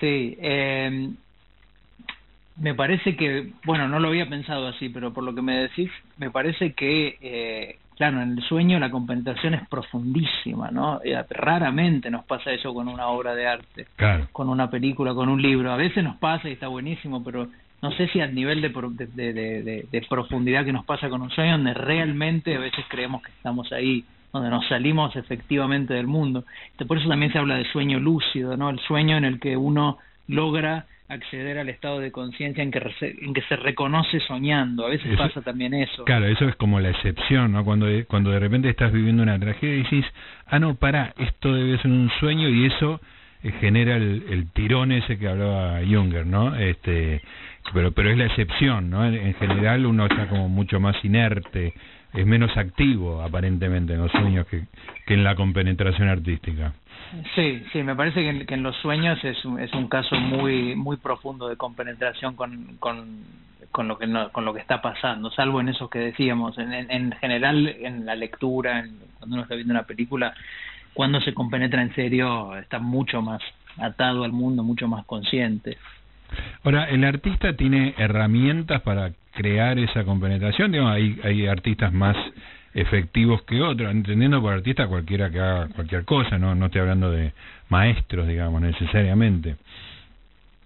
sí. 0.00 0.36
Eh, 0.40 1.10
me 2.58 2.74
parece 2.74 3.16
que, 3.16 3.52
bueno, 3.64 3.88
no 3.88 4.00
lo 4.00 4.08
había 4.08 4.28
pensado 4.28 4.68
así, 4.68 4.88
pero 4.88 5.12
por 5.12 5.24
lo 5.24 5.34
que 5.34 5.42
me 5.42 5.56
decís, 5.56 5.90
me 6.16 6.30
parece 6.30 6.72
que, 6.72 7.18
eh, 7.20 7.78
claro, 7.96 8.20
en 8.20 8.32
el 8.32 8.42
sueño 8.44 8.78
la 8.78 8.90
compensación 8.90 9.54
es 9.54 9.68
profundísima, 9.68 10.70
¿no? 10.70 11.00
Eh, 11.04 11.20
raramente 11.30 12.10
nos 12.10 12.24
pasa 12.24 12.52
eso 12.52 12.72
con 12.74 12.88
una 12.88 13.08
obra 13.08 13.34
de 13.34 13.46
arte, 13.46 13.86
con 14.32 14.48
una 14.48 14.70
película, 14.70 15.14
con 15.14 15.28
un 15.28 15.40
libro. 15.40 15.72
A 15.72 15.76
veces 15.76 16.04
nos 16.04 16.16
pasa 16.16 16.48
y 16.48 16.52
está 16.52 16.68
buenísimo, 16.68 17.24
pero 17.24 17.48
no 17.82 17.90
sé 17.92 18.08
si 18.08 18.20
al 18.20 18.34
nivel 18.34 18.62
de, 18.62 18.68
de, 18.68 19.32
de, 19.32 19.86
de, 19.90 20.06
profundidad 20.08 20.64
que 20.64 20.72
nos 20.72 20.84
pasa 20.84 21.08
con 21.08 21.22
un 21.22 21.30
sueño, 21.30 21.52
donde 21.52 21.74
realmente 21.74 22.54
a 22.54 22.60
veces 22.60 22.84
creemos 22.88 23.22
que 23.22 23.30
estamos 23.30 23.72
ahí, 23.72 24.04
donde 24.32 24.50
nos 24.50 24.66
salimos 24.68 25.14
efectivamente 25.16 25.94
del 25.94 26.06
mundo. 26.06 26.44
Por 26.86 26.98
eso 26.98 27.08
también 27.08 27.32
se 27.32 27.38
habla 27.38 27.56
de 27.56 27.64
sueño 27.70 27.98
lúcido, 27.98 28.56
¿no? 28.56 28.70
El 28.70 28.80
sueño 28.80 29.16
en 29.16 29.24
el 29.24 29.40
que 29.40 29.56
uno 29.56 29.98
logra 30.28 30.86
acceder 31.08 31.58
al 31.58 31.68
estado 31.68 32.00
de 32.00 32.10
conciencia 32.10 32.62
en 32.62 32.70
que 32.70 32.82
en 33.00 33.34
que 33.34 33.42
se 33.42 33.56
reconoce 33.56 34.20
soñando. 34.20 34.86
A 34.86 34.90
veces 34.90 35.16
pasa 35.16 35.40
también 35.42 35.74
eso. 35.74 36.04
Claro, 36.04 36.26
eso 36.26 36.48
es 36.48 36.56
como 36.56 36.80
la 36.80 36.90
excepción, 36.90 37.52
¿no? 37.52 37.64
Cuando 37.64 37.86
de, 37.86 38.04
cuando 38.04 38.30
de 38.30 38.40
repente 38.40 38.68
estás 38.68 38.92
viviendo 38.92 39.22
una 39.22 39.38
tragedia 39.38 39.76
y 39.76 39.82
dices, 39.82 40.04
ah, 40.46 40.58
no, 40.58 40.74
para, 40.74 41.14
esto 41.18 41.54
debe 41.54 41.78
ser 41.78 41.90
un 41.90 42.10
sueño 42.18 42.48
y 42.48 42.66
eso 42.66 43.00
eh, 43.42 43.52
genera 43.60 43.96
el, 43.96 44.24
el, 44.28 44.50
tirón 44.52 44.92
ese 44.92 45.18
que 45.18 45.28
hablaba 45.28 45.80
Junger, 45.88 46.26
¿no? 46.26 46.56
Este, 46.56 47.22
pero 47.72 47.92
pero 47.92 48.10
es 48.10 48.18
la 48.18 48.26
excepción, 48.26 48.90
¿no? 48.90 49.06
En, 49.06 49.34
general 49.34 49.86
uno 49.86 50.06
está 50.06 50.28
como 50.28 50.48
mucho 50.48 50.80
más 50.80 50.96
inerte, 51.04 51.72
es 52.14 52.26
menos 52.26 52.56
activo 52.56 53.22
aparentemente 53.22 53.94
en 53.94 54.00
los 54.00 54.10
sueños 54.10 54.46
que, 54.46 54.64
que 55.06 55.14
en 55.14 55.22
la 55.22 55.36
compenetración 55.36 56.08
artística. 56.08 56.72
Sí, 57.34 57.64
sí, 57.72 57.82
me 57.82 57.94
parece 57.94 58.20
que 58.46 58.54
en, 58.54 58.62
los 58.62 58.76
sueños 58.76 59.22
es 59.24 59.44
un, 59.44 59.60
es 59.60 59.72
un 59.72 59.88
caso 59.88 60.16
muy 60.16 60.74
muy 60.74 60.96
profundo 60.96 61.48
de 61.48 61.56
compenetración 61.56 62.34
con, 62.34 62.76
con, 62.78 63.88
lo 63.88 63.98
que 63.98 64.08
con 64.32 64.44
lo 64.44 64.52
que 64.52 64.60
está 64.60 64.82
pasando, 64.82 65.30
salvo 65.30 65.60
en 65.60 65.68
esos 65.68 65.88
que 65.88 65.98
decíamos. 65.98 66.58
En, 66.58 66.72
en, 66.72 67.12
general, 67.12 67.68
en 67.68 68.04
la 68.04 68.14
lectura, 68.14 68.80
en, 68.80 68.98
cuando 69.18 69.34
uno 69.36 69.42
está 69.42 69.54
viendo 69.54 69.72
una 69.72 69.84
película, 69.84 70.34
cuando 70.94 71.20
se 71.20 71.32
compenetra 71.34 71.82
en 71.82 71.94
serio, 71.94 72.56
está 72.56 72.78
mucho 72.78 73.22
más 73.22 73.40
atado 73.78 74.24
al 74.24 74.32
mundo, 74.32 74.62
mucho 74.62 74.88
más 74.88 75.04
consciente. 75.06 75.76
Ahora, 76.64 76.88
el 76.88 77.04
artista 77.04 77.54
tiene 77.54 77.94
herramientas 77.98 78.82
para 78.82 79.12
crear 79.32 79.78
esa 79.78 80.04
compenetración. 80.04 80.72
Digamos, 80.72 80.92
hay, 80.92 81.20
hay 81.22 81.46
artistas 81.46 81.92
más 81.92 82.16
efectivos 82.76 83.42
que 83.42 83.62
otros, 83.62 83.90
entendiendo 83.90 84.40
por 84.42 84.52
artista 84.52 84.86
cualquiera 84.86 85.30
que 85.30 85.40
haga 85.40 85.68
cualquier 85.68 86.04
cosa, 86.04 86.38
no, 86.38 86.54
no 86.54 86.66
estoy 86.66 86.82
hablando 86.82 87.10
de 87.10 87.32
maestros, 87.70 88.28
digamos, 88.28 88.60
necesariamente. 88.60 89.56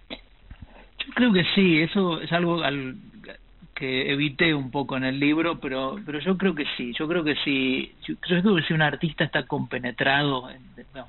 Yo 0.09 1.13
creo 1.15 1.31
que 1.31 1.45
sí, 1.55 1.81
eso 1.81 2.21
es 2.21 2.31
algo 2.33 2.61
al, 2.61 2.95
que 3.81 4.11
evité 4.11 4.53
un 4.53 4.69
poco 4.69 4.95
en 4.95 5.03
el 5.03 5.19
libro, 5.19 5.59
pero 5.59 5.95
pero 6.05 6.19
yo 6.19 6.37
creo 6.37 6.53
que 6.53 6.65
sí, 6.77 6.93
yo 6.93 7.07
creo 7.07 7.23
que 7.23 7.33
sí, 7.43 7.91
yo 8.07 8.15
creo 8.17 8.55
que 8.55 8.61
si 8.61 8.73
un 8.75 8.83
artista 8.83 9.23
está 9.23 9.47
compenetrado 9.47 10.49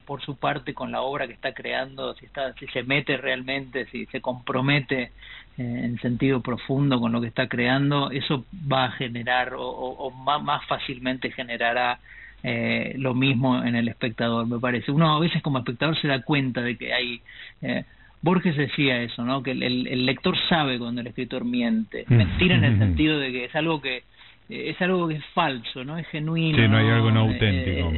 por 0.07 0.23
su 0.23 0.37
parte 0.37 0.73
con 0.73 0.91
la 0.91 1.03
obra 1.03 1.27
que 1.27 1.35
está 1.35 1.53
creando, 1.53 2.15
si 2.15 2.25
está 2.25 2.55
si 2.55 2.67
se 2.69 2.83
mete 2.83 3.19
realmente, 3.19 3.85
si 3.93 4.07
se 4.07 4.23
compromete 4.23 5.03
eh, 5.03 5.11
en 5.59 5.99
sentido 6.01 6.41
profundo 6.41 6.99
con 6.99 7.13
lo 7.13 7.21
que 7.21 7.27
está 7.27 7.47
creando, 7.47 8.11
eso 8.11 8.47
va 8.73 8.87
a 8.87 8.93
generar 8.93 9.53
o, 9.55 10.11
más, 10.11 10.65
fácilmente 10.65 11.31
generará 11.31 11.99
eh, 12.43 12.95
lo 12.97 13.13
mismo 13.13 13.63
en 13.63 13.77
el 13.77 13.87
espectador, 13.89 14.47
me 14.47 14.59
parece. 14.59 14.91
Uno 14.93 15.15
a 15.15 15.21
veces 15.21 15.43
como 15.43 15.59
espectador 15.59 16.01
se 16.01 16.09
da 16.09 16.23
cuenta 16.23 16.63
de 16.63 16.79
que 16.79 16.95
hay... 16.95 17.21
Eh, 17.61 17.85
Borges 18.23 18.57
decía 18.57 19.03
eso, 19.03 19.25
¿no? 19.25 19.43
Que 19.43 19.51
el, 19.51 19.63
el, 19.63 20.07
lector 20.07 20.37
sabe 20.49 20.79
cuando 20.79 21.01
el 21.01 21.09
escritor 21.09 21.45
miente. 21.45 22.05
Mm. 22.09 22.15
Mentira 22.15 22.55
en 22.55 22.65
el 22.65 22.79
sentido 22.79 23.19
de 23.19 23.33
que 23.33 23.45
es 23.47 23.55
algo 23.55 23.81
que 23.81 24.05
es 24.49 24.81
algo 24.81 25.09
que 25.09 25.17
es 25.17 25.25
falso, 25.35 25.85
¿no? 25.85 25.99
Es 25.99 26.07
genuino. 26.09 26.59
Sí, 26.59 26.69
no 26.69 26.77
hay 26.77 26.89
algo 26.89 27.11
no 27.11 27.21
auténtico 27.21 27.93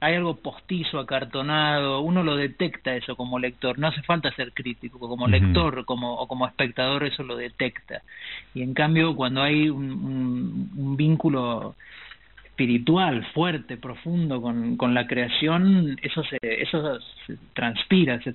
hay 0.00 0.14
algo 0.14 0.36
postizo, 0.36 0.98
acartonado, 0.98 2.00
uno 2.00 2.22
lo 2.22 2.34
detecta 2.34 2.96
eso 2.96 3.16
como 3.16 3.38
lector, 3.38 3.78
no 3.78 3.88
hace 3.88 4.02
falta 4.02 4.32
ser 4.32 4.52
crítico, 4.52 4.98
como 4.98 5.28
lector 5.28 5.84
como, 5.84 6.14
o 6.14 6.26
como 6.26 6.46
espectador 6.46 7.04
eso 7.04 7.22
lo 7.22 7.36
detecta. 7.36 8.00
Y 8.54 8.62
en 8.62 8.72
cambio 8.72 9.14
cuando 9.14 9.42
hay 9.42 9.68
un, 9.68 10.70
un, 10.74 10.96
vínculo 10.96 11.76
espiritual 12.46 13.26
fuerte, 13.34 13.76
profundo 13.76 14.40
con, 14.40 14.78
con 14.78 14.94
la 14.94 15.06
creación, 15.06 15.98
eso 16.00 16.24
se, 16.24 16.38
eso 16.40 16.98
se 17.26 17.36
transpira, 17.52 18.22
se 18.22 18.32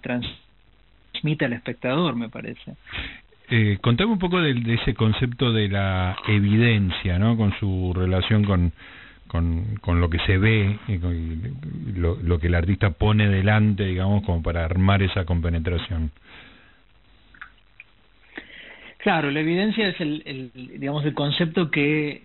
transmite 1.15 1.45
al 1.45 1.53
espectador, 1.53 2.15
me 2.15 2.29
parece. 2.29 2.75
Eh, 3.49 3.77
contame 3.81 4.11
un 4.11 4.19
poco 4.19 4.41
de, 4.41 4.53
de 4.53 4.73
ese 4.75 4.93
concepto 4.93 5.53
de 5.53 5.69
la 5.69 6.17
evidencia, 6.27 7.19
¿no? 7.19 7.37
Con 7.37 7.57
su 7.59 7.93
relación 7.95 8.43
con 8.43 8.73
con, 9.27 9.77
con 9.81 9.99
lo 9.99 10.09
que 10.09 10.19
se 10.19 10.37
ve 10.37 10.77
y, 10.87 11.97
lo, 11.97 12.15
lo, 12.21 12.39
que 12.39 12.47
el 12.47 12.55
artista 12.55 12.91
pone 12.91 13.27
delante, 13.27 13.83
digamos, 13.83 14.23
como 14.23 14.41
para 14.41 14.63
armar 14.63 15.01
esa 15.01 15.25
compenetración. 15.25 16.11
Claro, 18.99 19.31
la 19.31 19.39
evidencia 19.39 19.89
es 19.89 19.99
el, 19.99 20.21
el 20.25 20.79
digamos, 20.79 21.03
el 21.05 21.13
concepto 21.13 21.69
que 21.69 22.23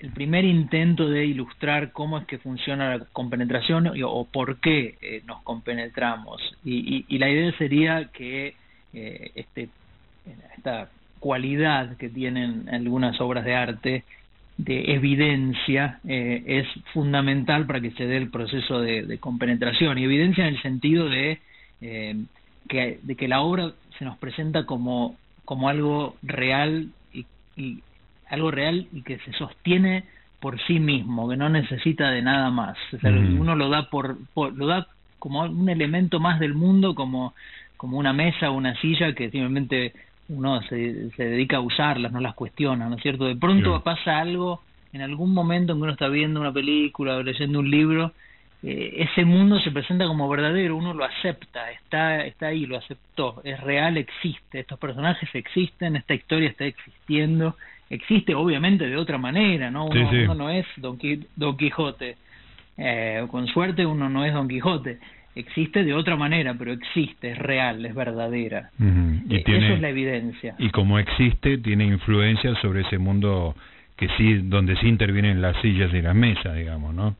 el 0.00 0.10
primer 0.10 0.44
intento 0.44 1.08
de 1.08 1.26
ilustrar 1.26 1.92
cómo 1.92 2.18
es 2.18 2.26
que 2.26 2.38
funciona 2.38 2.96
la 2.96 3.04
compenetración 3.12 3.92
o, 4.02 4.24
por 4.24 4.58
qué 4.60 4.96
eh, 5.00 5.22
nos 5.26 5.42
compenetramos. 5.42 6.40
Y, 6.64 7.04
y, 7.08 7.18
la 7.18 7.28
idea 7.28 7.52
sería 7.58 8.08
que 8.12 8.54
eh, 8.92 9.30
este, 9.34 9.68
esta 10.56 10.88
cualidad 11.20 11.96
que 11.96 12.08
tienen 12.08 12.68
algunas 12.70 13.20
obras 13.20 13.44
de 13.44 13.54
arte 13.54 14.04
de 14.56 14.94
evidencia 14.94 16.00
eh, 16.06 16.42
es 16.46 16.66
fundamental 16.92 17.66
para 17.66 17.80
que 17.80 17.92
se 17.92 18.06
dé 18.06 18.16
el 18.16 18.30
proceso 18.30 18.80
de, 18.80 19.18
compenetración 19.18 19.96
y 19.98 20.04
evidencia 20.04 20.46
en 20.46 20.54
el 20.54 20.62
sentido 20.62 21.08
de 21.08 21.38
eh, 21.80 22.16
que 22.68 22.98
de 23.02 23.14
que 23.14 23.28
la 23.28 23.40
obra 23.40 23.72
se 23.98 24.04
nos 24.04 24.18
presenta 24.18 24.66
como 24.66 25.16
como 25.44 25.68
algo 25.68 26.16
real 26.22 26.88
y, 27.56 27.82
algo 28.30 28.50
real 28.50 28.86
y 28.92 29.02
que 29.02 29.18
se 29.18 29.32
sostiene 29.32 30.04
por 30.40 30.60
sí 30.66 30.80
mismo 30.80 31.28
que 31.28 31.36
no 31.36 31.48
necesita 31.48 32.10
de 32.10 32.22
nada 32.22 32.50
más. 32.50 32.76
Uno 33.02 33.54
lo 33.54 33.68
da 33.68 33.90
por, 33.90 34.16
lo 34.34 34.66
da 34.66 34.86
como 35.18 35.42
un 35.42 35.68
elemento 35.68 36.18
más 36.18 36.40
del 36.40 36.54
mundo 36.54 36.94
como 36.94 37.34
como 37.76 37.96
una 37.96 38.12
mesa 38.12 38.50
o 38.50 38.54
una 38.54 38.74
silla 38.76 39.14
que 39.14 39.30
simplemente 39.30 39.94
uno 40.28 40.60
se, 40.64 41.10
se 41.12 41.24
dedica 41.24 41.56
a 41.56 41.60
usarlas, 41.60 42.12
no 42.12 42.20
las 42.20 42.34
cuestiona, 42.34 42.90
¿no 42.90 42.96
es 42.96 43.02
cierto? 43.02 43.24
De 43.24 43.36
pronto 43.36 43.82
pasa 43.82 44.18
algo 44.18 44.60
en 44.92 45.00
algún 45.00 45.32
momento 45.32 45.72
en 45.72 45.78
que 45.78 45.82
uno 45.84 45.92
está 45.92 46.08
viendo 46.08 46.40
una 46.40 46.52
película 46.52 47.16
o 47.16 47.22
leyendo 47.22 47.60
un 47.60 47.70
libro, 47.70 48.12
eh, 48.62 48.96
ese 48.98 49.24
mundo 49.24 49.58
se 49.60 49.70
presenta 49.70 50.06
como 50.06 50.28
verdadero, 50.28 50.76
uno 50.76 50.92
lo 50.92 51.04
acepta, 51.04 51.70
está, 51.70 52.24
está 52.26 52.48
ahí, 52.48 52.66
lo 52.66 52.76
aceptó, 52.76 53.40
es 53.44 53.58
real, 53.60 53.96
existe, 53.96 54.60
estos 54.60 54.78
personajes 54.78 55.28
existen, 55.34 55.96
esta 55.96 56.12
historia 56.12 56.50
está 56.50 56.66
existiendo, 56.66 57.56
existe 57.90 58.34
obviamente 58.34 58.88
de 58.88 58.96
otra 58.96 59.18
manera, 59.18 59.70
¿no? 59.70 59.86
Uno, 59.86 60.34
no 60.34 60.48
es 60.50 60.64
Don, 60.76 60.98
Don 61.36 61.56
Quijote, 61.56 62.16
eh, 62.78 63.26
con 63.30 63.46
suerte 63.48 63.84
uno 63.84 64.08
no 64.08 64.24
es 64.24 64.32
Don 64.32 64.48
Quijote, 64.48 64.98
existe 65.34 65.84
de 65.84 65.92
otra 65.92 66.16
manera, 66.16 66.54
pero 66.54 66.72
existe, 66.72 67.32
es 67.32 67.38
real, 67.38 67.84
es 67.84 67.94
verdadera. 67.94 68.70
y 68.78 69.34
eh, 69.36 69.44
eso 69.44 69.74
es 69.74 69.80
la 69.80 69.90
evidencia. 69.90 70.54
Y 70.58 70.70
como 70.70 70.98
existe, 70.98 71.58
tiene 71.58 71.84
influencia 71.84 72.54
sobre 72.62 72.82
ese 72.82 72.98
mundo 72.98 73.54
que 73.96 74.08
sí, 74.16 74.34
donde 74.44 74.76
sí 74.76 74.88
intervienen 74.88 75.42
las 75.42 75.60
sillas 75.60 75.92
y 75.92 76.00
las 76.00 76.14
mesas, 76.14 76.56
digamos, 76.56 76.94
¿no? 76.94 77.16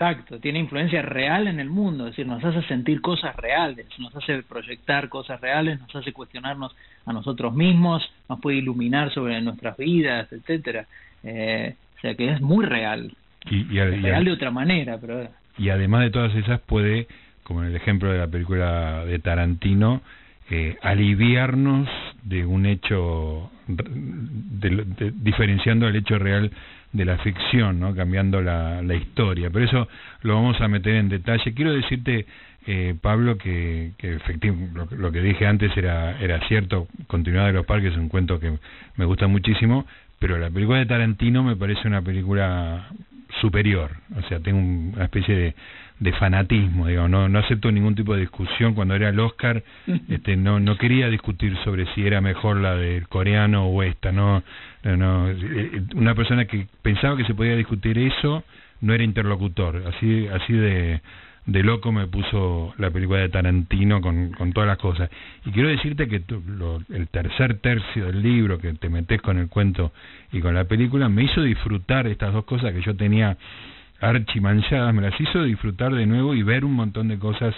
Exacto, 0.00 0.40
tiene 0.40 0.60
influencia 0.60 1.02
real 1.02 1.46
en 1.46 1.60
el 1.60 1.68
mundo, 1.68 2.06
es 2.06 2.12
decir, 2.12 2.26
nos 2.26 2.42
hace 2.42 2.62
sentir 2.62 3.02
cosas 3.02 3.36
reales, 3.36 3.86
nos 3.98 4.16
hace 4.16 4.42
proyectar 4.42 5.10
cosas 5.10 5.38
reales, 5.42 5.78
nos 5.78 5.94
hace 5.94 6.14
cuestionarnos 6.14 6.74
a 7.04 7.12
nosotros 7.12 7.54
mismos, 7.54 8.10
nos 8.26 8.40
puede 8.40 8.56
iluminar 8.56 9.12
sobre 9.12 9.38
nuestras 9.42 9.76
vidas, 9.76 10.32
etcétera. 10.32 10.86
Eh, 11.22 11.74
o 11.98 12.00
sea 12.00 12.14
que 12.14 12.32
es 12.32 12.40
muy 12.40 12.64
real. 12.64 13.12
Y, 13.50 13.64
real 13.78 14.24
de 14.24 14.32
otra 14.32 14.50
manera, 14.50 14.96
pero 14.98 15.28
y 15.58 15.68
además 15.68 16.00
de 16.04 16.10
todas 16.10 16.34
esas 16.34 16.60
puede, 16.62 17.06
como 17.42 17.60
en 17.60 17.68
el 17.68 17.76
ejemplo 17.76 18.10
de 18.10 18.20
la 18.20 18.26
película 18.26 19.04
de 19.04 19.18
Tarantino, 19.18 20.00
eh, 20.48 20.78
aliviarnos 20.80 21.90
de 22.22 22.46
un 22.46 22.64
hecho, 22.64 23.50
diferenciando 24.60 25.88
el 25.88 25.96
hecho 25.96 26.18
real 26.18 26.50
de 26.92 27.04
la 27.04 27.18
ficción, 27.18 27.80
¿no? 27.80 27.94
cambiando 27.94 28.40
la, 28.40 28.82
la 28.82 28.94
historia. 28.94 29.50
Pero 29.50 29.64
eso 29.64 29.88
lo 30.22 30.34
vamos 30.34 30.60
a 30.60 30.68
meter 30.68 30.96
en 30.96 31.08
detalle. 31.08 31.54
Quiero 31.54 31.72
decirte, 31.72 32.26
eh, 32.66 32.94
Pablo, 33.00 33.38
que, 33.38 33.92
que 33.96 34.14
efectivamente 34.14 34.96
lo, 34.96 35.12
que 35.12 35.20
dije 35.20 35.46
antes 35.46 35.76
era, 35.76 36.20
era 36.20 36.46
cierto. 36.48 36.88
Continuidad 37.06 37.46
de 37.46 37.52
los 37.52 37.66
parques 37.66 37.92
es 37.92 37.98
un 37.98 38.08
cuento 38.08 38.40
que 38.40 38.52
me 38.96 39.04
gusta 39.04 39.26
muchísimo, 39.26 39.86
pero 40.18 40.36
la 40.38 40.50
película 40.50 40.78
de 40.78 40.86
Tarantino 40.86 41.42
me 41.42 41.56
parece 41.56 41.88
una 41.88 42.02
película 42.02 42.88
superior, 43.40 43.90
o 44.16 44.22
sea, 44.28 44.40
tengo 44.40 44.58
una 44.58 45.04
especie 45.04 45.34
de, 45.36 45.54
de 46.00 46.12
fanatismo, 46.12 46.86
digo, 46.86 47.08
no, 47.08 47.28
no 47.28 47.38
acepto 47.38 47.70
ningún 47.70 47.94
tipo 47.94 48.14
de 48.14 48.20
discusión. 48.20 48.74
Cuando 48.74 48.94
era 48.94 49.10
el 49.10 49.20
Oscar, 49.20 49.62
este, 50.08 50.36
no, 50.36 50.58
no 50.58 50.76
quería 50.76 51.08
discutir 51.08 51.56
sobre 51.64 51.86
si 51.94 52.06
era 52.06 52.20
mejor 52.20 52.56
la 52.56 52.74
del 52.74 53.06
coreano 53.08 53.66
o 53.66 53.82
esta, 53.82 54.10
no, 54.10 54.42
no, 54.82 55.30
eh, 55.30 55.82
una 55.94 56.14
persona 56.14 56.46
que 56.46 56.66
pensaba 56.82 57.16
que 57.16 57.24
se 57.24 57.34
podía 57.34 57.56
discutir 57.56 57.98
eso 57.98 58.44
no 58.80 58.94
era 58.94 59.04
interlocutor, 59.04 59.82
así, 59.86 60.26
así 60.28 60.54
de, 60.54 61.02
de 61.50 61.64
loco 61.64 61.90
me 61.90 62.06
puso 62.06 62.72
la 62.78 62.90
película 62.90 63.18
de 63.18 63.28
Tarantino 63.28 64.00
con, 64.00 64.30
con 64.30 64.52
todas 64.52 64.68
las 64.68 64.78
cosas. 64.78 65.10
Y 65.44 65.50
quiero 65.50 65.68
decirte 65.68 66.06
que 66.06 66.22
lo, 66.46 66.80
el 66.90 67.08
tercer 67.08 67.58
tercio 67.58 68.06
del 68.06 68.22
libro, 68.22 68.58
que 68.58 68.72
te 68.74 68.88
metes 68.88 69.20
con 69.20 69.36
el 69.36 69.48
cuento 69.48 69.92
y 70.30 70.40
con 70.40 70.54
la 70.54 70.64
película, 70.64 71.08
me 71.08 71.24
hizo 71.24 71.42
disfrutar 71.42 72.06
estas 72.06 72.32
dos 72.32 72.44
cosas 72.44 72.72
que 72.72 72.82
yo 72.82 72.94
tenía 72.94 73.36
archimanchadas, 74.00 74.94
me 74.94 75.02
las 75.02 75.20
hizo 75.20 75.42
disfrutar 75.42 75.92
de 75.92 76.06
nuevo 76.06 76.34
y 76.34 76.44
ver 76.44 76.64
un 76.64 76.74
montón 76.74 77.08
de 77.08 77.18
cosas 77.18 77.52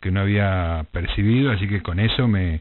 que 0.00 0.10
no 0.10 0.20
había 0.20 0.84
percibido, 0.92 1.50
así 1.50 1.66
que 1.66 1.80
con 1.80 1.98
eso 1.98 2.28
me, 2.28 2.60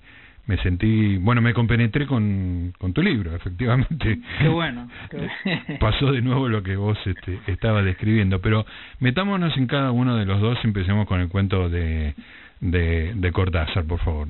me 0.49 0.57
sentí, 0.57 1.17
bueno, 1.17 1.41
me 1.41 1.53
compenetré 1.53 2.07
con, 2.07 2.73
con 2.79 2.91
tu 2.91 3.03
libro, 3.03 3.35
efectivamente. 3.35 4.17
Qué 4.39 4.47
bueno. 4.47 4.89
Pasó 5.79 6.11
de 6.11 6.23
nuevo 6.23 6.49
lo 6.49 6.63
que 6.63 6.75
vos 6.75 6.97
este, 7.05 7.39
estabas 7.45 7.85
describiendo, 7.85 8.41
pero 8.41 8.65
metámonos 8.99 9.55
en 9.57 9.67
cada 9.67 9.91
uno 9.91 10.17
de 10.17 10.25
los 10.25 10.41
dos, 10.41 10.57
empecemos 10.63 11.07
con 11.07 11.21
el 11.21 11.29
cuento 11.29 11.69
de, 11.69 12.15
de, 12.61 13.13
de 13.13 13.31
Cortázar, 13.31 13.85
por 13.85 13.99
favor. 13.99 14.27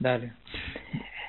Dale. 0.00 0.32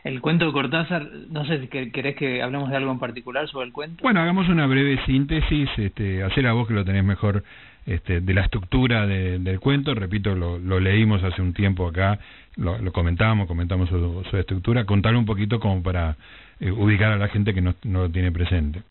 El 0.04 0.20
cuento 0.20 0.48
de 0.48 0.52
Cortázar, 0.52 1.08
no 1.30 1.46
sé 1.46 1.62
si 1.62 1.68
querés 1.68 2.16
que 2.16 2.42
hablemos 2.42 2.72
de 2.72 2.78
algo 2.78 2.92
en 2.92 2.98
particular 2.98 3.48
sobre 3.50 3.68
el 3.68 3.72
cuento. 3.72 4.02
Bueno, 4.02 4.20
hagamos 4.20 4.50
una 4.50 4.66
breve 4.66 5.00
síntesis, 5.06 5.70
este, 5.78 6.24
hacer 6.24 6.48
a 6.48 6.54
vos 6.54 6.68
que 6.68 6.74
lo 6.74 6.84
tenés 6.84 7.04
mejor 7.04 7.44
este, 7.88 8.20
de 8.20 8.34
la 8.34 8.42
estructura 8.42 9.08
del 9.08 9.60
cuento, 9.60 9.94
repito, 9.96 10.36
lo, 10.36 10.60
lo, 10.60 10.80
leímos 10.80 11.24
hace 11.24 11.42
un 11.42 11.54
tiempo 11.54 11.88
acá, 11.88 12.20
lo, 12.58 12.78
lo 12.80 12.92
comentábamos, 12.92 13.48
comentamos 13.48 13.90
su, 13.90 14.38
estructura, 14.38 14.86
contarle 14.86 15.20
un 15.20 15.26
poquito 15.26 15.60
como 15.60 15.82
para 15.82 16.18
eh, 16.60 16.72
ubicar 16.72 17.12
a 17.12 17.18
la 17.18 17.28
gente 17.30 17.54
que 17.54 17.62
no, 17.62 17.76
no 17.84 18.04
lo 18.04 18.10
tiene 18.10 18.32
presente. 18.32 18.82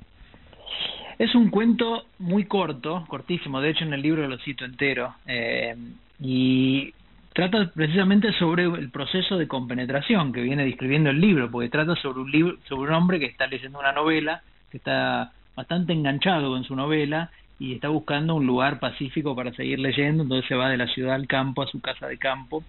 Es 1.18 1.34
un 1.34 1.50
cuento 1.50 2.06
muy 2.18 2.44
corto, 2.44 3.04
cortísimo, 3.08 3.60
de 3.60 3.70
hecho 3.70 3.84
en 3.84 3.94
el 3.94 4.02
libro 4.02 4.26
lo 4.28 4.38
cito 4.38 4.64
entero, 4.64 5.14
eh, 5.26 5.74
y 6.20 6.92
trata 7.32 7.70
precisamente 7.74 8.32
sobre 8.34 8.64
el 8.64 8.90
proceso 8.90 9.36
de 9.36 9.48
compenetración 9.48 10.32
que 10.32 10.42
viene 10.42 10.64
describiendo 10.64 11.10
el 11.10 11.20
libro, 11.20 11.50
porque 11.50 11.70
trata 11.70 11.96
sobre 11.96 12.20
un 12.20 12.30
libro, 12.30 12.56
sobre 12.68 12.90
un 12.90 12.96
hombre 12.96 13.18
que 13.18 13.26
está 13.26 13.46
leyendo 13.46 13.78
una 13.78 13.92
novela, 13.92 14.42
que 14.70 14.76
está 14.76 15.32
bastante 15.54 15.92
enganchado 15.92 16.50
con 16.50 16.64
su 16.64 16.76
novela 16.76 17.30
y 17.58 17.74
está 17.74 17.88
buscando 17.88 18.34
un 18.34 18.46
lugar 18.46 18.78
pacífico 18.78 19.34
para 19.34 19.52
seguir 19.54 19.78
leyendo, 19.78 20.22
entonces 20.22 20.46
se 20.46 20.54
va 20.54 20.68
de 20.68 20.76
la 20.76 20.86
ciudad 20.88 21.14
al 21.14 21.26
campo, 21.26 21.62
a 21.62 21.66
su 21.66 21.80
casa 21.80 22.06
de 22.06 22.18
campo, 22.18 22.62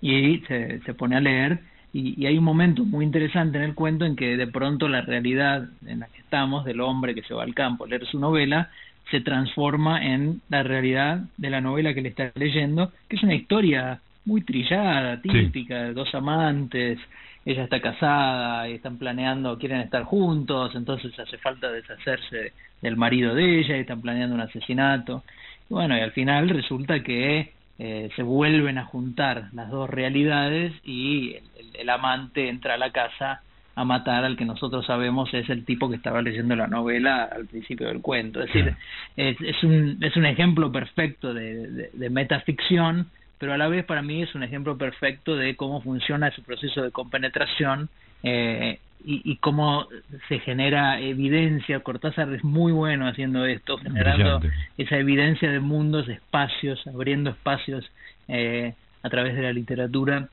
y 0.00 0.38
se, 0.48 0.80
se 0.80 0.94
pone 0.94 1.16
a 1.16 1.20
leer, 1.20 1.60
y, 1.92 2.20
y 2.22 2.26
hay 2.26 2.38
un 2.38 2.44
momento 2.44 2.84
muy 2.84 3.04
interesante 3.04 3.58
en 3.58 3.64
el 3.64 3.74
cuento 3.74 4.04
en 4.04 4.16
que 4.16 4.36
de 4.36 4.46
pronto 4.46 4.88
la 4.88 5.00
realidad 5.00 5.68
en 5.86 6.00
la 6.00 6.06
que 6.06 6.20
estamos, 6.20 6.64
del 6.64 6.80
hombre 6.80 7.14
que 7.14 7.22
se 7.22 7.34
va 7.34 7.42
al 7.42 7.54
campo 7.54 7.84
a 7.84 7.88
leer 7.88 8.06
su 8.06 8.18
novela, 8.18 8.70
se 9.10 9.20
transforma 9.20 10.04
en 10.04 10.40
la 10.48 10.62
realidad 10.62 11.20
de 11.36 11.50
la 11.50 11.60
novela 11.60 11.94
que 11.94 12.02
le 12.02 12.10
está 12.10 12.30
leyendo, 12.34 12.92
que 13.08 13.16
es 13.16 13.22
una 13.22 13.34
historia 13.34 14.00
muy 14.24 14.42
trillada, 14.42 15.20
típica, 15.20 15.82
de 15.82 15.94
dos 15.94 16.14
amantes, 16.14 16.98
ella 17.44 17.64
está 17.64 17.80
casada 17.80 18.68
y 18.68 18.74
están 18.74 18.98
planeando, 18.98 19.58
quieren 19.58 19.80
estar 19.80 20.04
juntos, 20.04 20.74
entonces 20.74 21.18
hace 21.18 21.38
falta 21.38 21.72
deshacerse 21.72 22.52
del 22.82 22.96
marido 22.96 23.34
de 23.34 23.60
ella 23.60 23.76
y 23.76 23.80
están 23.80 24.02
planeando 24.02 24.34
un 24.34 24.42
asesinato. 24.42 25.24
Y 25.68 25.74
bueno, 25.74 25.96
y 25.96 26.00
al 26.00 26.12
final 26.12 26.48
resulta 26.48 27.02
que 27.02 27.52
eh, 27.82 28.10
se 28.14 28.22
vuelven 28.22 28.76
a 28.76 28.84
juntar 28.84 29.48
las 29.54 29.70
dos 29.70 29.88
realidades 29.88 30.72
y 30.84 31.34
el, 31.34 31.76
el 31.78 31.88
amante 31.88 32.50
entra 32.50 32.74
a 32.74 32.78
la 32.78 32.90
casa 32.90 33.40
a 33.74 33.84
matar 33.84 34.24
al 34.24 34.36
que 34.36 34.44
nosotros 34.44 34.84
sabemos 34.84 35.32
es 35.32 35.48
el 35.48 35.64
tipo 35.64 35.88
que 35.88 35.96
estaba 35.96 36.20
leyendo 36.20 36.54
la 36.54 36.66
novela 36.66 37.24
al 37.24 37.46
principio 37.46 37.86
del 37.88 38.02
cuento. 38.02 38.40
Es 38.42 38.52
decir, 38.52 38.74
es, 39.16 39.40
es, 39.40 39.64
un, 39.64 39.96
es 40.02 40.14
un 40.16 40.26
ejemplo 40.26 40.70
perfecto 40.70 41.32
de, 41.32 41.66
de, 41.68 41.90
de, 41.90 42.10
metaficción, 42.10 43.06
pero 43.38 43.54
a 43.54 43.56
la 43.56 43.68
vez 43.68 43.86
para 43.86 44.02
mí 44.02 44.22
es 44.22 44.34
un 44.34 44.42
ejemplo 44.42 44.76
perfecto 44.76 45.34
de 45.34 45.56
cómo 45.56 45.80
funciona 45.80 46.28
ese 46.28 46.42
proceso 46.42 46.82
de 46.82 46.90
compenetración 46.90 47.88
eh, 48.22 48.80
y, 49.04 49.22
y 49.24 49.36
cómo 49.36 49.86
se 50.28 50.38
genera 50.40 51.00
evidencia. 51.00 51.80
Cortázar 51.80 52.32
es 52.32 52.44
muy 52.44 52.72
bueno 52.72 53.06
haciendo 53.06 53.44
esto, 53.44 53.78
generando 53.78 54.38
Brillante. 54.38 54.50
esa 54.78 54.96
evidencia 54.96 55.50
de 55.50 55.60
mundos, 55.60 56.08
espacios, 56.08 56.86
abriendo 56.86 57.30
espacios 57.30 57.90
eh, 58.28 58.74
a 59.02 59.10
través 59.10 59.34
de 59.36 59.42
la 59.42 59.52
literatura. 59.52 60.28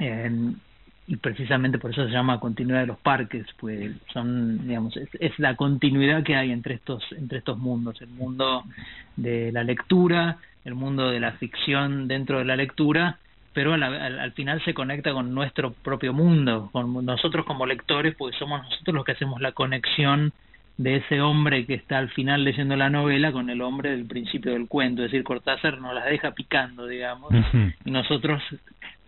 Eh, 0.00 0.52
y 1.06 1.16
precisamente 1.16 1.78
por 1.78 1.90
eso 1.90 2.06
se 2.06 2.12
llama 2.12 2.40
continuidad 2.40 2.80
de 2.80 2.86
los 2.86 2.98
parques, 2.98 3.46
pues 3.58 3.92
son, 4.12 4.66
digamos, 4.66 4.96
es, 4.96 5.08
es, 5.20 5.38
la 5.38 5.54
continuidad 5.54 6.22
que 6.22 6.34
hay 6.34 6.50
entre 6.50 6.74
estos, 6.74 7.04
entre 7.12 7.38
estos 7.38 7.58
mundos, 7.58 8.00
el 8.00 8.08
mundo 8.08 8.64
de 9.16 9.52
la 9.52 9.64
lectura, 9.64 10.38
el 10.64 10.74
mundo 10.74 11.10
de 11.10 11.20
la 11.20 11.32
ficción 11.32 12.08
dentro 12.08 12.38
de 12.38 12.46
la 12.46 12.56
lectura, 12.56 13.18
pero 13.54 13.72
al, 13.72 13.82
al, 13.82 14.18
al 14.18 14.32
final 14.32 14.62
se 14.64 14.74
conecta 14.74 15.12
con 15.12 15.32
nuestro 15.32 15.72
propio 15.72 16.12
mundo, 16.12 16.68
con 16.72 17.04
nosotros 17.06 17.46
como 17.46 17.64
lectores, 17.64 18.14
pues 18.16 18.36
somos 18.36 18.62
nosotros 18.64 18.94
los 18.94 19.04
que 19.04 19.12
hacemos 19.12 19.40
la 19.40 19.52
conexión 19.52 20.32
de 20.76 20.96
ese 20.96 21.20
hombre 21.20 21.66
que 21.66 21.74
está 21.74 21.98
al 21.98 22.08
final 22.10 22.42
leyendo 22.42 22.74
la 22.76 22.90
novela 22.90 23.30
con 23.30 23.48
el 23.48 23.62
hombre 23.62 23.90
del 23.90 24.06
principio 24.06 24.52
del 24.52 24.66
cuento, 24.66 25.04
es 25.04 25.12
decir, 25.12 25.22
Cortázar 25.24 25.80
nos 25.80 25.94
las 25.94 26.04
deja 26.06 26.32
picando, 26.32 26.86
digamos, 26.86 27.30
uh 27.30 27.36
-huh. 27.36 27.74
y 27.84 27.90
nosotros 27.92 28.42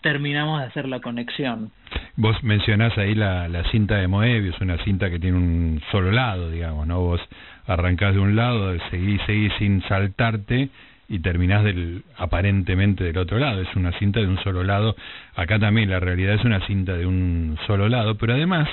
terminamos 0.00 0.60
de 0.60 0.66
hacer 0.66 0.86
la 0.86 1.00
conexión. 1.00 1.72
Vos 2.14 2.40
mencionás 2.44 2.96
ahí 2.96 3.16
la, 3.16 3.48
la 3.48 3.68
cinta 3.72 3.96
de 3.96 4.06
Moebius, 4.06 4.60
una 4.60 4.78
cinta 4.84 5.10
que 5.10 5.18
tiene 5.18 5.36
un 5.36 5.82
solo 5.90 6.12
lado, 6.12 6.48
digamos, 6.50 6.86
¿no? 6.86 7.00
Vos 7.00 7.20
arrancás 7.66 8.14
de 8.14 8.20
un 8.20 8.36
lado, 8.36 8.72
seguís, 8.90 9.20
seguís 9.26 9.52
sin 9.58 9.82
saltarte 9.88 10.68
y 11.08 11.20
terminás 11.20 11.64
del 11.64 12.02
aparentemente 12.16 13.04
del 13.04 13.18
otro 13.18 13.38
lado. 13.38 13.60
Es 13.60 13.74
una 13.76 13.92
cinta 13.98 14.20
de 14.20 14.26
un 14.26 14.38
solo 14.42 14.64
lado. 14.64 14.96
Acá 15.34 15.58
también 15.58 15.90
la 15.90 16.00
realidad 16.00 16.34
es 16.34 16.44
una 16.44 16.66
cinta 16.66 16.94
de 16.94 17.06
un 17.06 17.58
solo 17.66 17.88
lado, 17.88 18.16
pero 18.16 18.34
además, 18.34 18.68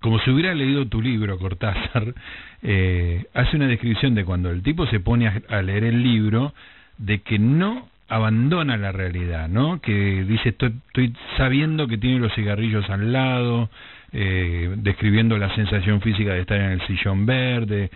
como 0.00 0.18
si 0.20 0.30
hubiera 0.30 0.54
leído 0.54 0.86
tu 0.86 1.02
libro, 1.02 1.38
Cortázar, 1.38 2.14
eh, 2.62 3.24
hace 3.34 3.56
una 3.56 3.66
descripción 3.66 4.14
de 4.14 4.24
cuando 4.24 4.50
el 4.50 4.62
tipo 4.62 4.86
se 4.86 5.00
pone 5.00 5.28
a, 5.28 5.42
a 5.48 5.62
leer 5.62 5.84
el 5.84 6.02
libro, 6.02 6.54
de 6.98 7.20
que 7.20 7.38
no 7.38 7.88
abandona 8.08 8.76
la 8.76 8.92
realidad, 8.92 9.48
¿no? 9.48 9.80
Que 9.80 10.24
dice, 10.24 10.50
estoy, 10.50 10.74
estoy 10.86 11.12
sabiendo 11.36 11.88
que 11.88 11.98
tiene 11.98 12.20
los 12.20 12.32
cigarrillos 12.34 12.88
al 12.88 13.12
lado, 13.12 13.68
eh, 14.12 14.74
describiendo 14.78 15.36
la 15.38 15.54
sensación 15.54 16.00
física 16.00 16.32
de 16.32 16.40
estar 16.40 16.60
en 16.60 16.70
el 16.70 16.86
sillón 16.86 17.26
verde, 17.26 17.90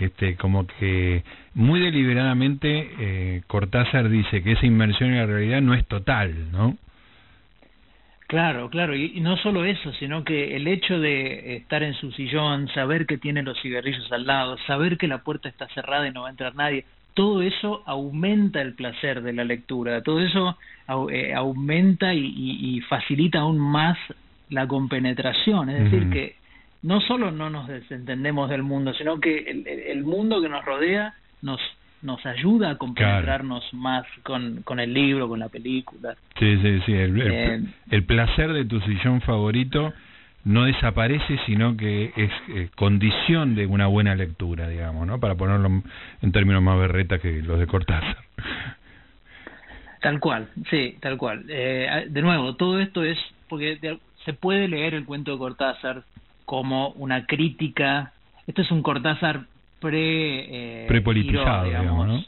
este, 0.00 0.36
como 0.36 0.66
que 0.66 1.22
muy 1.54 1.80
deliberadamente 1.80 2.90
eh, 2.98 3.42
Cortázar 3.46 4.08
dice 4.08 4.42
que 4.42 4.52
esa 4.52 4.66
inmersión 4.66 5.10
en 5.10 5.18
la 5.18 5.26
realidad 5.26 5.60
no 5.62 5.74
es 5.74 5.86
total, 5.86 6.50
¿no? 6.52 6.76
Claro, 8.26 8.68
claro, 8.70 8.96
y, 8.96 9.12
y, 9.14 9.20
no 9.20 9.36
solo 9.36 9.64
eso, 9.64 9.92
sino 9.94 10.24
que 10.24 10.56
el 10.56 10.66
hecho 10.66 10.98
de 10.98 11.56
estar 11.56 11.84
en 11.84 11.94
su 11.94 12.10
sillón, 12.10 12.66
saber 12.74 13.06
que 13.06 13.18
tiene 13.18 13.44
los 13.44 13.60
cigarrillos 13.62 14.10
al 14.10 14.26
lado, 14.26 14.58
saber 14.66 14.98
que 14.98 15.06
la 15.06 15.18
puerta 15.18 15.48
está 15.48 15.68
cerrada 15.68 16.08
y 16.08 16.12
no 16.12 16.22
va 16.22 16.28
a 16.28 16.30
entrar 16.32 16.56
nadie, 16.56 16.84
todo 17.14 17.40
eso 17.40 17.82
aumenta 17.86 18.60
el 18.60 18.74
placer 18.74 19.22
de 19.22 19.32
la 19.32 19.44
lectura, 19.44 20.02
todo 20.02 20.20
eso 20.20 20.58
eh, 21.10 21.32
aumenta 21.34 22.12
y, 22.12 22.18
y, 22.18 22.76
y, 22.76 22.80
facilita 22.82 23.38
aún 23.40 23.58
más 23.58 23.96
la 24.50 24.66
compenetración, 24.68 25.70
es 25.70 25.84
decir, 25.84 26.02
uh 26.02 26.06
-huh. 26.06 26.12
que 26.12 26.35
no 26.86 27.00
solo 27.00 27.32
no 27.32 27.50
nos 27.50 27.66
desentendemos 27.66 28.48
del 28.48 28.62
mundo, 28.62 28.94
sino 28.94 29.18
que 29.18 29.38
el, 29.38 29.66
el 29.66 30.04
mundo 30.04 30.40
que 30.40 30.48
nos 30.48 30.64
rodea 30.64 31.14
nos 31.42 31.60
nos 32.02 32.24
ayuda 32.24 32.70
a 32.70 32.76
compenetrarnos 32.76 33.64
claro. 33.70 33.82
más 33.82 34.06
con, 34.22 34.62
con 34.62 34.78
el 34.78 34.94
libro, 34.94 35.28
con 35.28 35.40
la 35.40 35.48
película. 35.48 36.14
Sí, 36.38 36.56
sí, 36.62 36.80
sí, 36.86 36.92
el, 36.92 37.20
eh, 37.90 38.02
placer 38.02 38.52
de 38.52 38.64
tu 38.64 38.80
sillón 38.80 39.20
favorito 39.22 39.92
no 40.44 40.64
desaparece, 40.64 41.40
sino 41.46 41.76
que 41.76 42.12
es 42.16 42.30
eh, 42.50 42.68
condición 42.76 43.56
de 43.56 43.66
una 43.66 43.88
buena 43.88 44.14
lectura, 44.14 44.68
digamos, 44.68 45.06
¿no? 45.06 45.18
Para 45.18 45.34
ponerlo 45.34 45.82
en 46.22 46.32
términos 46.32 46.62
más 46.62 46.78
berretas 46.78 47.20
que 47.20 47.42
los 47.42 47.58
de 47.58 47.66
Cortázar. 47.66 48.18
Tal 50.00 50.20
cual, 50.20 50.48
sí, 50.70 50.96
tal 51.00 51.16
cual. 51.16 51.46
Eh, 51.48 52.06
de 52.08 52.22
nuevo, 52.22 52.54
todo 52.54 52.78
esto 52.78 53.02
es 53.02 53.18
porque 53.48 53.98
se 54.24 54.34
puede 54.34 54.68
leer 54.68 54.94
el 54.94 55.04
cuento 55.04 55.32
de 55.32 55.38
Cortázar 55.38 56.04
como 56.46 56.90
una 56.90 57.26
crítica. 57.26 58.12
Esto 58.46 58.62
es 58.62 58.70
un 58.70 58.82
Cortázar 58.82 59.42
pre 59.80 60.84
eh, 60.84 60.86
prepolitizado, 60.88 61.64
digamos, 61.64 62.06
¿no? 62.06 62.24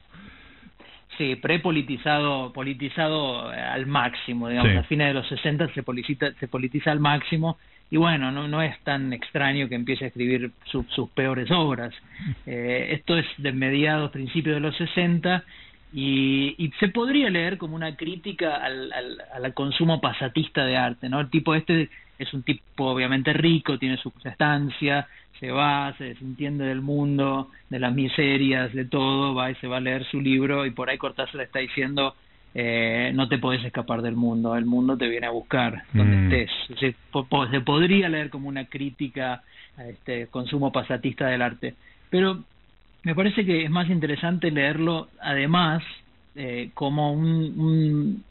Sí, 1.16 1.35
prepolitizado, 1.37 2.52
politizado 2.52 3.48
al 3.48 3.87
máximo, 3.87 4.48
digamos, 4.48 4.70
sí. 4.70 4.78
a 4.78 4.83
fines 4.85 5.09
de 5.09 5.14
los 5.14 5.28
60 5.28 5.72
se 5.74 5.83
politiza, 5.83 6.33
se 6.38 6.46
politiza 6.46 6.92
al 6.92 7.00
máximo 7.00 7.59
y 7.90 7.96
bueno, 7.96 8.31
no, 8.31 8.46
no 8.46 8.62
es 8.62 8.78
tan 8.85 9.12
extraño 9.12 9.68
que 9.68 9.74
empiece 9.74 10.04
a 10.04 10.09
escribir 10.09 10.52
su, 10.66 10.85
sus 10.90 11.09
peores 11.11 11.50
obras. 11.50 11.94
Eh, 12.46 12.94
esto 12.94 13.16
es 13.18 13.26
de 13.37 13.52
mediados, 13.52 14.11
principios 14.11 14.57
de 14.57 14.61
los 14.61 14.76
60 14.76 15.44
y, 15.92 16.54
y 16.57 16.70
se 16.81 16.88
podría 16.88 17.28
leer 17.28 17.59
como 17.59 17.76
una 17.76 17.94
crítica 17.94 18.57
al, 18.57 18.90
al, 18.92 19.18
al 19.44 19.54
consumo 19.54 20.00
pasatista 20.00 20.64
de 20.64 20.76
arte, 20.76 21.09
¿no? 21.11 21.20
El 21.20 21.28
tipo 21.28 21.54
este 21.54 21.90
es 22.18 22.33
un 22.35 22.42
tipo 22.42 22.87
obviamente 22.87 23.33
rico, 23.33 23.78
tiene 23.78 23.96
su 23.96 24.12
estancia, 24.24 25.07
se 25.38 25.50
va, 25.50 25.94
se 25.98 26.04
desentiende 26.04 26.64
del 26.64 26.81
mundo, 26.81 27.50
de 27.70 27.78
las 27.78 27.94
miserias, 27.94 28.72
de 28.72 28.85
todo, 28.85 29.35
va 29.35 29.50
y 29.50 29.54
se 29.57 29.68
va 29.68 29.76
a 29.76 29.81
leer 29.81 30.04
su 30.04 30.20
libro 30.20 30.66
y 30.66 30.70
por 30.70 30.90
ahí 30.90 30.98
Cortázar 30.98 31.37
le 31.37 31.44
está 31.44 31.61
diciendo 31.61 32.14
eh, 32.54 33.12
no 33.14 33.28
te 33.28 33.38
podés 33.38 33.64
escapar 33.64 34.02
del 34.02 34.16
mundo, 34.16 34.57
el 34.57 34.64
mundo 34.64 34.96
te 34.96 35.07
viene 35.07 35.26
a 35.26 35.31
buscar 35.31 35.85
donde 35.92 36.16
mm. 36.16 36.33
estés. 36.33 36.50
Se, 36.81 36.94
po, 37.12 37.46
se, 37.50 37.61
podría 37.61 38.09
leer 38.09 38.31
como 38.31 38.48
una 38.48 38.64
crítica 38.64 39.42
a 39.76 39.85
este 39.85 40.26
consumo 40.28 40.72
pasatista 40.72 41.26
del 41.26 41.42
arte, 41.42 41.74
pero 42.11 42.42
me 43.04 43.14
parece 43.14 43.44
que 43.44 43.64
es 43.64 43.70
más 43.70 43.88
interesante 43.88 44.50
leerlo 44.50 45.09
además 45.20 45.83
eh, 46.35 46.70
como 46.74 47.12
un, 47.12 47.26
un, 47.61 48.24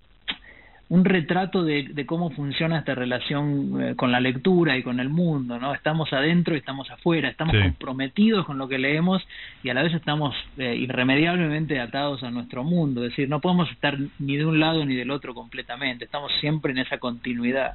un 0.89 1.03
retrato 1.03 1.63
de, 1.65 1.83
de, 1.91 2.05
cómo 2.05 2.29
funciona 2.31 2.79
esta 2.79 2.95
relación 2.95 3.81
eh, 3.81 3.95
con 3.95 4.11
la 4.11 4.21
lectura 4.21 4.77
y 4.77 4.83
con 4.83 5.01
el 5.01 5.09
mundo, 5.09 5.59
¿no? 5.59 5.73
Estamos 5.73 6.13
adentro 6.13 6.55
y 6.55 6.59
estamos 6.59 6.89
afuera, 6.89 7.27
estamos 7.27 7.55
Sí. 7.55 7.61
comprometidos 7.61 8.45
con 8.45 8.57
lo 8.57 8.69
que 8.69 8.77
leemos 8.77 9.21
y 9.63 9.69
a 9.69 9.73
la 9.73 9.83
vez 9.83 9.93
estamos 9.93 10.33
eh, 10.57 10.75
irremediablemente 10.75 11.79
atados 11.79 12.23
a 12.23 12.31
nuestro 12.31 12.63
mundo, 12.63 13.03
es 13.03 13.09
decir, 13.09 13.27
no 13.27 13.41
podemos 13.41 13.69
estar 13.71 13.97
ni 14.19 14.37
de 14.37 14.45
un 14.45 14.59
lado 14.59 14.85
ni 14.85 14.95
del 14.95 15.11
otro 15.11 15.33
completamente, 15.33 16.05
estamos 16.05 16.31
siempre 16.39 16.71
en 16.71 16.77
esa 16.77 16.99
continuidad. 16.99 17.73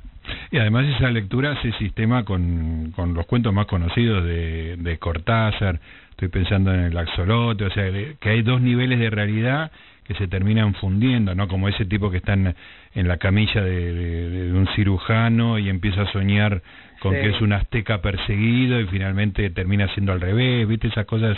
Y 0.51 0.59
además 0.59 0.87
esa 0.97 1.11
lectura 1.11 1.61
se 1.61 1.73
sistema 1.73 2.25
con, 2.25 2.93
con 2.97 3.13
los 3.15 3.27
cuentos 3.27 3.53
más 3.53 3.67
conocidos 3.67 4.25
de, 4.25 4.77
de 4.79 4.99
Cortázar, 4.99 5.81
estoy 6.11 6.29
pensando 6.29 6.73
en 6.73 6.81
el 6.81 6.97
axolote, 6.97 7.65
o 7.65 7.71
sea, 7.71 7.91
que 8.21 8.29
hay 8.31 8.43
dos 8.43 8.61
niveles 8.61 8.99
de 8.99 9.11
realidad 9.11 9.71
que 10.05 10.15
se 10.15 10.27
terminan 10.29 10.75
fundiendo, 10.75 11.35
¿no? 11.35 11.47
Como 11.49 11.69
ese 11.69 11.85
tipo 11.85 12.11
que 12.11 12.17
está 12.19 12.33
en, 12.35 12.55
en 12.95 13.09
la 13.09 13.19
camilla 13.19 13.63
de, 13.63 13.93
de- 13.95 14.31
de 14.31 14.53
un 14.53 14.67
cirujano 14.75 15.59
y 15.59 15.69
empieza 15.69 16.03
a 16.03 16.13
soñar 16.13 16.63
con 17.01 17.15
Sí. 17.15 17.21
que 17.21 17.31
es 17.31 17.41
un 17.41 17.53
azteca 17.53 18.01
perseguido 18.03 18.81
y 18.81 18.87
finalmente 18.87 19.51
termina 19.51 19.89
siendo 19.95 20.13
al 20.13 20.21
revés, 20.21 20.67
¿viste? 20.69 20.89
Esas 20.89 21.07
cosas 21.07 21.37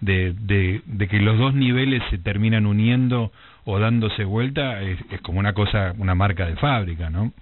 de, 0.00 0.34
de, 0.40 0.80
de 0.86 1.08
que 1.08 1.20
los 1.20 1.38
dos 1.38 1.54
niveles 1.54 2.02
se 2.10 2.18
terminan 2.18 2.66
uniendo 2.66 3.30
o 3.64 3.78
dándose 3.78 4.24
vuelta, 4.24 4.80
es, 4.82 4.98
es 5.10 5.20
como 5.20 5.38
una 5.38 5.52
cosa, 5.52 5.94
una 5.98 6.14
marca 6.14 6.46
de 6.46 6.56
fábrica, 6.56 7.10
¿no? 7.10 7.32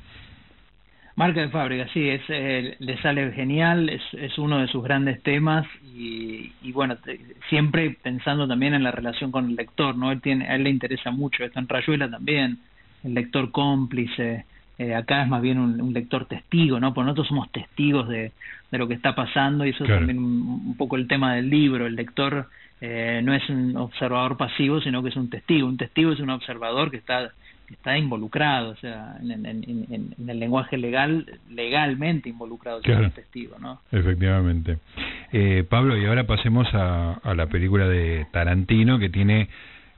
Marca 1.20 1.42
de 1.42 1.50
fábrica, 1.50 1.87
sí, 1.92 2.09
es, 2.09 2.22
eh, 2.30 2.76
le 2.78 2.96
sale 3.02 3.30
genial, 3.33 3.90
es, 3.90 4.00
es 4.14 4.38
uno 4.38 4.59
de 4.59 4.68
sus 4.68 4.83
grandes 4.83 5.22
temas 5.22 5.66
y, 5.94 6.50
y 6.62 6.72
bueno, 6.72 6.96
te- 6.96 7.20
siempre 7.50 7.94
pensando 8.02 8.48
también 8.48 8.72
en 8.72 8.83
la 8.83 8.90
relación 8.90 9.30
con 9.30 9.50
el 9.50 9.54
lector, 9.54 9.94
¿no? 9.96 10.12
Él 10.12 10.22
tiene, 10.22 10.48
a 10.48 10.54
él 10.54 10.64
le 10.64 10.70
interesa 10.70 11.11
mucho 11.11 11.44
esto, 11.44 11.59
en 11.59 11.68
Rayuela 11.68 12.09
también, 12.11 12.59
el 13.04 13.12
lector 13.12 13.50
cómplice, 13.50 14.46
eh, 14.78 14.94
acá 14.94 15.22
es 15.24 15.28
más 15.28 15.42
bien 15.42 15.59
un, 15.59 15.78
un 15.83 15.92
lector 15.92 16.24
testigo, 16.24 16.80
¿no? 16.80 16.94
Porque 16.94 17.04
nosotros 17.09 17.28
somos 17.28 17.52
testigos 17.52 18.09
de, 18.09 18.33
de 18.70 18.78
lo 18.78 18.88
que 18.88 18.94
está 18.94 19.14
pasando 19.14 19.66
y 19.66 19.70
eso 19.70 19.85
Claro. 19.85 19.96
es 19.96 20.00
también 20.06 20.18
un, 20.24 20.62
un 20.68 20.76
poco 20.78 20.96
el 20.96 21.06
tema 21.06 21.35
del 21.35 21.50
libro, 21.50 21.87
el 21.87 21.96
lector 21.96 22.48
eh, 22.80 23.20
no 23.22 23.35
es 23.35 23.46
un 23.50 23.76
observador 23.76 24.38
pasivo, 24.38 24.80
sino 24.80 25.02
que 25.02 25.11
es 25.11 25.16
un 25.16 25.28
testigo, 25.28 25.68
un 25.68 25.76
testigo 25.76 26.12
es 26.12 26.20
un 26.20 26.30
observador 26.30 26.90
que 26.90 26.96
está 26.96 27.30
está 27.70 27.96
involucrado, 27.96 28.70
o 28.70 28.76
sea, 28.76 29.16
en, 29.22 29.46
en, 29.46 29.64
en, 29.90 30.28
el 30.28 30.38
lenguaje 30.38 30.76
legal, 30.76 31.26
legalmente 31.50 32.28
involucrado, 32.28 32.80
Claro. 32.83 33.04
un 33.04 33.11
testigo, 33.12 33.59
¿no? 33.59 33.80
Efectivamente. 33.92 34.78
Eh, 35.33 35.64
Pablo, 35.68 35.96
y 35.96 36.04
ahora 36.06 36.24
pasemos 36.24 36.66
a, 36.74 37.14
a 37.22 37.35
la 37.35 37.46
película 37.46 37.87
de 37.88 38.26
Tarantino, 38.33 38.98
que 38.98 39.09
tiene 39.09 39.48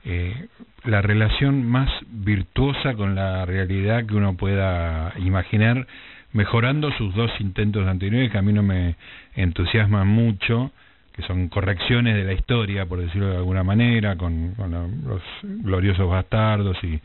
eh, 0.05 0.47
la 0.85 1.01
relación 1.01 1.65
más 1.65 1.89
virtuosa 2.09 2.93
con 2.95 3.15
la 3.15 3.45
realidad 3.45 4.05
que 4.05 4.15
uno 4.15 4.35
pueda 4.35 5.13
imaginar, 5.19 5.87
mejorando 6.33 6.91
sus 6.97 7.13
dos 7.15 7.31
intentos 7.39 7.87
anteriores, 7.87 8.31
que 8.31 8.37
a 8.37 8.41
mí 8.41 8.53
no 8.53 8.63
me 8.63 8.95
entusiasman 9.35 10.07
mucho, 10.07 10.71
que 11.15 11.21
son 11.23 11.47
correcciones 11.47 12.15
de 12.15 12.23
la 12.23 12.33
historia, 12.33 12.85
por 12.87 12.99
decirlo 12.99 13.29
de 13.29 13.37
alguna 13.37 13.63
manera, 13.63 14.15
con, 14.17 14.55
con 14.55 14.71
los 15.07 15.21
gloriosos 15.43 16.09
bastardos 16.09 16.75
y 16.83 16.99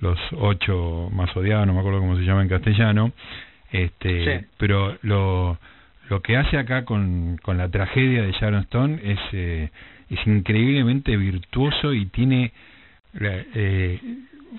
los 0.00 0.18
ocho 0.36 1.08
más 1.12 1.34
odiados, 1.36 1.66
no 1.66 1.74
me 1.74 1.80
acuerdo 1.80 2.00
cómo 2.00 2.16
se 2.16 2.22
llama 2.24 2.42
en 2.42 2.48
castellano, 2.48 3.12
este, 3.72 4.38
Sí. 4.40 4.46
pero 4.56 4.96
lo, 5.02 5.58
lo 6.08 6.22
que 6.22 6.36
hace 6.36 6.56
acá 6.56 6.84
con, 6.84 7.36
con 7.42 7.58
la 7.58 7.68
tragedia 7.68 8.22
de 8.22 8.32
Sharon 8.32 8.60
Stone 8.62 9.00
es, 9.02 9.18
eh, 9.32 9.70
es 10.10 10.26
increíblemente 10.26 11.16
virtuoso 11.16 11.92
y 11.92 12.06
tiene, 12.06 12.52
la- 13.14 13.42
eh, 13.54 14.00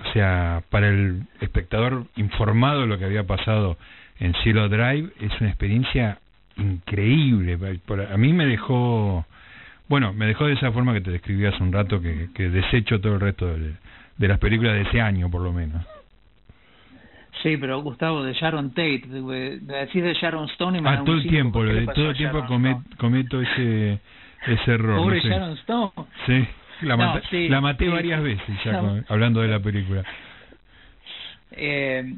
o 0.07 0.13
sea, 0.13 0.61
para 0.69 0.89
el 0.89 1.23
espectador 1.41 2.05
informado 2.15 2.81
de 2.81 2.87
lo 2.87 2.99
que 2.99 3.05
había 3.05 3.23
pasado 3.25 3.77
en 4.19 4.33
Cielo 4.43 4.67
Drive, 4.69 5.09
es 5.21 5.31
una 5.41 5.49
experiencia 5.49 6.19
increíble. 6.57 7.57
A 8.11 8.17
mí 8.17 8.33
me 8.33 8.45
dejó, 8.45 9.25
bueno, 9.87 10.13
me 10.13 10.25
dejó 10.27 10.45
de 10.45 10.53
esa 10.53 10.71
forma 10.71 10.93
que 10.93 11.01
te 11.01 11.11
describí 11.11 11.45
hace 11.45 11.63
un 11.63 11.71
rato, 11.71 12.01
que, 12.01 12.27
que 12.35 12.49
desecho 12.49 12.99
todo 13.01 13.15
el 13.15 13.21
resto 13.21 13.47
de, 13.47 13.73
de 14.19 14.27
las 14.27 14.37
películas 14.37 14.73
de 14.75 14.81
ese 14.81 15.01
año, 15.01 15.31
por 15.31 15.41
lo 15.41 15.51
menos. 15.51 15.83
Sí, 17.41 17.55
pero 17.57 17.81
Gustavo, 17.81 18.21
de 18.23 18.33
Sharon 18.33 18.71
Tate, 18.71 19.03
de, 19.07 19.59
de 19.61 19.75
decir 19.77 20.03
de 20.03 20.13
Sharon 20.13 20.45
Stone 20.49 20.77
y 20.77 20.81
me 20.81 20.89
Ah, 20.89 21.01
todo 21.05 21.15
el 21.15 21.23
tiempo, 21.27 21.59
¿por 21.59 21.65
lo 21.67 21.73
de, 21.73 21.87
todo 21.87 22.09
el 22.11 22.17
tiempo 22.17 22.39
comet- 22.45 22.97
cometo 22.97 23.41
ese, 23.41 23.99
ese 24.45 24.71
error. 24.73 24.97
no 24.97 25.03
Pobre 25.03 25.21
sé. 25.21 25.29
Sharon 25.29 25.53
Stone. 25.53 25.91
Sí, 26.25 26.45
la, 26.81 26.97
No, 26.97 27.05
mata- 27.13 27.27
sí, 27.29 27.47
la 27.47 27.61
maté 27.61 27.85
sí. 27.85 27.91
varias 27.91 28.21
veces 28.21 28.63
ya 28.65 28.73
No. 28.81 29.01
hablando 29.07 29.39
de 29.41 29.47
la 29.47 29.59
película. 29.61 30.03
Eh, 31.51 32.13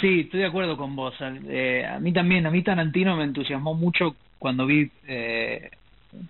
sí, 0.00 0.20
estoy 0.20 0.40
de 0.40 0.46
acuerdo 0.46 0.76
con 0.76 0.94
vos. 0.94 1.14
Eh, 1.48 1.86
a 1.86 1.98
mí 1.98 2.12
también, 2.12 2.46
a 2.46 2.50
mí 2.50 2.62
Tarantino 2.62 3.16
me 3.16 3.24
entusiasmó 3.24 3.74
mucho 3.74 4.16
cuando 4.38 4.66
vi 4.66 4.90
eh, 5.06 5.70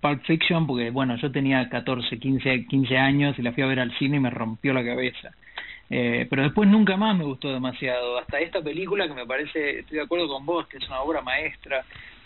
Pulp 0.01 0.23
Fiction, 0.25 0.67
porque 0.67 0.91
bueno, 0.91 1.17
yo 1.17 1.31
tenía 1.31 1.69
14, 1.69 2.19
15, 2.19 2.67
15 2.67 2.97
años 2.99 3.39
y 3.39 3.43
la 3.43 3.53
fui 3.53 3.63
a 3.63 3.67
ver 3.67 3.81
al 3.81 3.97
cine 3.99 4.17
y 4.17 4.21
me 4.21 4.31
rompió 4.31 4.73
la 4.73 4.85
cabeza. 4.85 5.31
Eh, 5.91 6.27
pero 6.29 6.43
después 6.43 6.69
nunca 6.69 6.97
más 6.97 7.17
me 7.17 7.25
gustó 7.25 7.53
demasiado. 7.53 8.19
Hasta 8.19 8.39
esta 8.41 8.61
película 8.61 9.09
que 9.09 9.15
me 9.15 9.25
parece, 9.27 9.79
estoy 9.81 9.99
de 9.99 10.05
acuerdo 10.05 10.29
con 10.29 10.45
vos, 10.45 10.67
que 10.67 10.77
es 10.79 10.87
una 10.89 11.01
obra 11.01 11.23
maestra, 11.23 11.85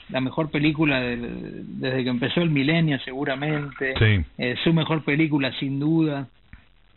la 0.09 0.21
mejor 0.21 0.51
película 0.51 1.01
del- 1.01 1.79
desde 1.81 2.03
que 2.03 2.11
empezó 2.11 2.41
el 2.43 2.51
milenio 2.51 2.99
seguramente 3.01 3.95
Sí, 3.99 4.25
eh, 4.37 4.57
su 4.65 4.73
mejor 4.73 5.05
película 5.05 5.53
sin 5.61 5.79
duda 5.79 6.27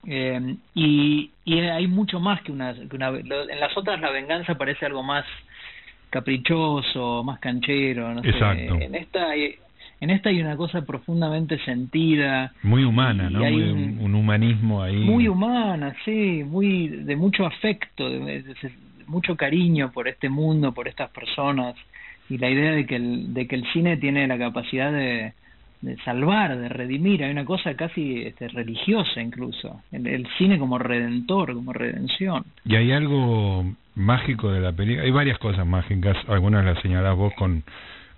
eh, 0.08 0.56
y, 0.74 1.32
y 1.46 1.60
hay 1.60 1.88
mucho 1.88 2.20
más 2.20 2.42
que 2.42 2.52
una, 2.52 2.74
que 2.74 2.96
una 2.96 3.10
en 3.10 3.60
las 3.60 3.78
otras 3.78 4.02
la 4.02 4.10
venganza 4.12 4.56
parece 4.56 4.86
algo 4.88 5.04
más 5.04 5.26
caprichoso 6.10 7.24
más 7.24 7.40
canchero 7.40 8.14
no 8.14 8.22
sé. 8.24 8.30
Exacto. 8.30 8.80
en 8.82 8.96
esta 8.96 9.30
hay, 9.30 9.56
en 10.02 10.10
esta 10.10 10.30
hay 10.30 10.42
una 10.42 10.58
cosa 10.58 10.82
profundamente 10.86 11.58
sentida 11.60 12.54
muy 12.64 12.84
humana, 12.84 13.30
¿no? 13.30 13.44
hay 13.44 13.54
Muy- 13.56 13.64
un- 13.72 14.00
un, 14.02 14.16
humanismo 14.16 14.84
ahí. 14.84 14.98
muy 14.98 15.28
humana 15.28 15.96
sí 16.06 16.44
muy 16.46 16.88
de 16.88 17.16
mucho 17.16 17.46
afecto 17.46 18.10
de, 18.10 18.20
de- 18.20 18.44
de 18.44 18.72
mucho 19.08 19.36
cariño 19.36 19.92
por 19.92 20.08
este 20.08 20.30
mundo 20.30 20.72
por 20.74 20.88
estas 20.88 21.10
personas 21.12 21.76
y 22.30 22.38
la 22.40 22.50
idea 22.50 22.72
de 22.72 22.86
que 22.86 22.96
el, 22.96 23.34
de 23.34 23.48
que 23.48 23.56
el 23.56 23.66
cine 23.72 23.98
tiene 23.98 24.28
la 24.28 24.38
capacidad 24.38 24.92
de, 24.92 25.34
de 25.82 25.96
salvar, 26.04 26.58
de 26.58 26.70
redimir, 26.70 27.24
hay 27.24 27.30
una 27.32 27.46
cosa 27.46 27.76
casi 27.76 28.24
este, 28.24 28.48
religiosa 28.48 29.22
incluso, 29.22 29.82
el, 29.92 30.08
el 30.08 30.28
cine 30.40 30.58
como 30.58 30.80
redentor, 30.80 31.54
como 31.54 31.72
redención. 31.72 32.44
Y 32.66 32.76
hay 32.78 32.92
algo 32.92 33.64
mágico 33.94 34.52
de 34.52 34.60
la 34.60 34.72
película. 34.72 35.04
Hay 35.06 35.12
varias 35.12 35.38
cosas 35.38 35.68
mágicas. 35.68 36.18
Algunas 36.28 36.66
las 36.66 36.82
señalás 36.82 37.16
vos 37.16 37.32
con, 37.36 37.62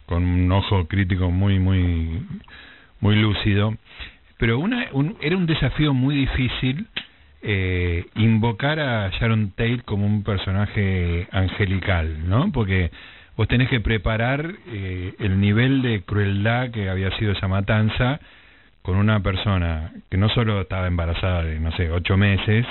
con 0.08 0.24
un 0.24 0.52
ojo 0.52 0.88
crítico 0.88 1.30
muy, 1.30 1.60
muy, 1.60 2.24
muy 3.00 3.16
lúcido. 3.16 3.76
Pero 4.38 4.60
una, 4.60 4.88
un, 4.94 5.18
era 5.22 5.38
un 5.38 5.46
desafío 5.46 5.94
muy 5.94 6.16
difícil 6.16 6.88
eh, 7.42 8.06
invocar 8.16 8.80
a 8.80 9.10
Sharon 9.10 9.52
Tate 9.52 9.82
como 9.86 10.06
un 10.06 10.24
personaje 10.24 11.28
angelical, 11.32 12.28
¿no? 12.28 12.52
Porque 12.52 12.92
vos 13.36 13.48
tenés 13.48 13.70
que 13.70 13.80
preparar 13.80 14.56
eh, 14.68 15.14
el 15.20 15.40
nivel 15.40 15.82
de 15.82 16.02
crueldad 16.02 16.72
que 16.72 16.90
había 16.90 17.16
sido 17.18 17.34
esa 17.34 17.48
matanza 17.48 18.20
con 18.82 18.96
una 18.98 19.22
persona 19.22 19.92
que 20.10 20.18
no 20.18 20.30
solo 20.30 20.62
estaba 20.62 20.88
embarazada 20.88 21.44
de, 21.44 21.60
no 21.60 21.72
sé, 21.74 21.92
ocho 21.92 22.16
meses, 22.18 22.66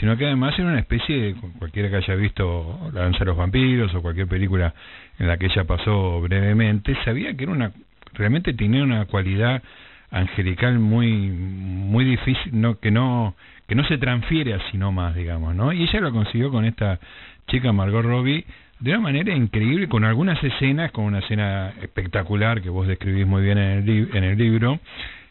sino 0.00 0.16
que 0.16 0.26
además 0.26 0.58
era 0.58 0.68
una 0.68 0.80
especie 0.80 1.20
de, 1.20 1.34
cualquiera 1.58 1.88
que 1.88 1.96
haya 1.96 2.14
visto 2.14 2.90
La 2.92 3.02
danza 3.02 3.20
de 3.20 3.24
los 3.26 3.36
vampiros 3.36 3.94
o 3.94 4.02
cualquier 4.02 4.26
película 4.26 4.74
en 5.18 5.28
la 5.28 5.36
que 5.36 5.46
ella 5.46 5.64
pasó 5.64 6.20
brevemente, 6.20 6.96
sabía 7.04 7.36
que 7.36 7.44
era 7.44 7.52
una, 7.52 7.72
realmente 8.14 8.52
tenía 8.54 8.82
una 8.82 9.04
cualidad 9.06 9.62
angelical 10.10 10.78
muy, 10.78 11.28
muy 11.28 12.04
difícil, 12.04 12.60
no, 12.60 12.78
que 12.78 12.90
no, 12.90 13.34
que 13.66 13.74
no 13.74 13.84
se 13.86 13.98
transfiere 13.98 14.54
así 14.54 14.78
nomás, 14.78 15.14
digamos, 15.14 15.54
¿no? 15.54 15.72
Y 15.72 15.82
ella 15.82 16.00
lo 16.00 16.12
consiguió 16.12 16.50
con 16.50 16.64
esta 16.64 17.00
chica 17.48 17.72
Margot 17.72 18.04
Robbie 18.04 18.44
de 18.80 18.90
una 18.90 19.00
manera 19.00 19.34
increíble, 19.34 19.88
con 19.88 20.04
algunas 20.04 20.42
escenas, 20.42 20.92
con 20.92 21.04
una 21.04 21.20
escena 21.20 21.72
espectacular 21.82 22.60
que 22.62 22.70
vos 22.70 22.86
describís 22.86 23.26
muy 23.26 23.42
bien 23.42 23.58
en 23.58 23.88
el, 23.88 24.10
en 24.14 24.24
el 24.24 24.38
libro, 24.38 24.78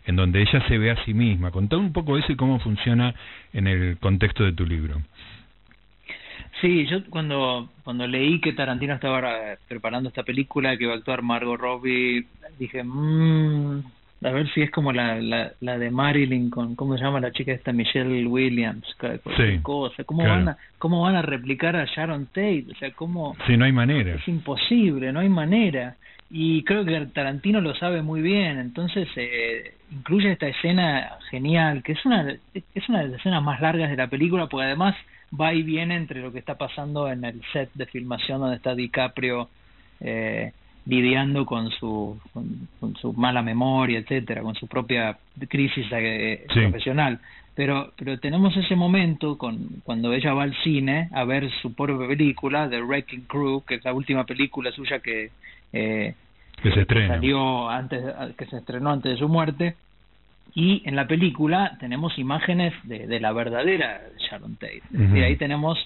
en 0.05 0.15
donde 0.15 0.41
ella 0.41 0.65
se 0.67 0.77
ve 0.77 0.91
a 0.91 1.03
sí 1.05 1.13
misma. 1.13 1.51
Contá 1.51 1.77
un 1.77 1.93
poco 1.93 2.17
eso 2.17 2.31
y 2.31 2.35
cómo 2.35 2.59
funciona 2.59 3.13
en 3.53 3.67
el 3.67 3.97
contexto 3.99 4.43
de 4.43 4.53
tu 4.53 4.65
libro. 4.65 5.01
Sí, 6.61 6.85
yo 6.85 7.03
cuando 7.09 7.69
cuando 7.83 8.07
leí 8.07 8.39
que 8.39 8.53
Tarantino 8.53 8.93
estaba 8.93 9.53
eh, 9.53 9.57
preparando 9.67 10.09
esta 10.09 10.23
película 10.23 10.77
que 10.77 10.85
iba 10.85 10.93
a 10.93 10.97
actuar 10.97 11.21
Margot 11.21 11.59
Robbie, 11.59 12.25
dije, 12.57 12.83
mmm, 12.83 13.81
a 14.23 14.31
ver 14.31 14.49
si 14.53 14.61
es 14.61 14.71
como 14.71 14.91
la, 14.91 15.19
la, 15.21 15.51
la 15.59 15.77
de 15.77 15.91
Marilyn 15.91 16.49
con, 16.49 16.75
¿cómo 16.75 16.97
se 16.97 17.03
llama 17.03 17.19
la 17.19 17.31
chica 17.31 17.51
esta? 17.51 17.71
Michelle 17.73 18.25
Williams, 18.25 18.85
Sí, 19.37 19.59
cosa. 19.61 20.03
¿Cómo, 20.03 20.21
claro. 20.23 20.35
van 20.37 20.49
a, 20.49 20.57
¿Cómo 20.79 21.01
van 21.01 21.15
a 21.15 21.21
replicar 21.21 21.75
a 21.75 21.85
Sharon 21.85 22.27
Tate? 22.27 22.65
O 22.71 22.75
sea, 22.75 22.91
¿cómo...? 22.91 23.35
Sí, 23.47 23.57
no 23.57 23.65
hay 23.65 23.71
manera. 23.71 24.15
Es 24.15 24.27
imposible, 24.27 25.11
no 25.11 25.19
hay 25.19 25.29
manera. 25.29 25.95
y 26.29 26.63
creo 26.63 26.83
que 26.85 26.99
Tarantino 27.13 27.61
lo 27.61 27.75
sabe 27.75 28.01
muy 28.01 28.21
bien, 28.21 28.57
entonces 28.59 29.07
eh, 29.15 29.75
incluye 29.91 30.31
esta 30.31 30.47
escena 30.47 31.17
genial, 31.29 31.83
que 31.83 31.91
es 31.91 32.05
una, 32.05 32.35
es 32.53 32.89
una 32.89 33.01
de 33.03 33.09
las 33.09 33.19
escenas 33.19 33.43
más 33.43 33.61
largas 33.61 33.89
de 33.89 33.97
la 33.97 34.07
película, 34.07 34.47
porque 34.47 34.65
además 34.65 34.95
va 35.39 35.53
y 35.53 35.63
viene 35.63 35.95
entre 35.95 36.21
lo 36.21 36.31
que 36.31 36.39
está 36.39 36.55
pasando 36.57 37.09
en 37.11 37.23
el 37.23 37.41
set 37.51 37.69
de 37.73 37.85
filmación 37.85 38.39
donde 38.39 38.55
está 38.57 38.73
DiCaprio 38.75 39.49
eh, 39.99 40.51
lidiando 40.85 41.45
con 41.45 41.69
su, 41.71 42.19
con, 42.33 42.95
su 42.97 43.13
mala 43.13 43.41
memoria, 43.41 43.99
etcétera, 43.99 44.41
con 44.41 44.55
su 44.55 44.67
propia 44.67 45.17
crisis 45.47 45.85
eh, 45.91 46.45
profesional. 46.53 47.19
Pero, 47.55 47.93
pero 47.97 48.19
tenemos 48.19 48.57
ese 48.57 48.75
momento 48.75 49.37
con, 49.37 49.81
cuando 49.83 50.11
ella 50.11 50.33
va 50.33 50.43
al 50.43 50.55
cine 50.63 51.09
a 51.13 51.23
ver 51.23 51.49
su 51.61 51.73
propia 51.73 52.07
película, 52.07 52.67
The 52.69 52.81
Wrecking 52.81 53.25
Crew, 53.25 53.63
que 53.65 53.75
es 53.75 53.85
la 53.85 53.93
última 53.93 54.25
película 54.25 54.71
suya 54.71 54.99
que 54.99 55.29
eh, 55.71 56.15
que 56.61 56.71
se 56.71 56.85
salió 56.85 57.69
antes 57.69 58.01
que 58.37 58.45
se 58.45 58.57
estrenó 58.57 58.91
antes 58.91 59.13
de 59.13 59.17
su 59.17 59.27
muerte. 59.27 59.75
Y 60.55 60.83
en 60.85 60.95
la 60.95 61.07
película 61.07 61.77
tenemos 61.79 62.17
imágenes 62.19 62.73
de, 62.83 63.07
de 63.07 63.19
la 63.19 63.31
verdadera 63.33 64.01
Sharon 64.19 64.55
Tate. 64.55 64.83
Y 64.91 65.21
ahí 65.21 65.35
tenemos 65.35 65.77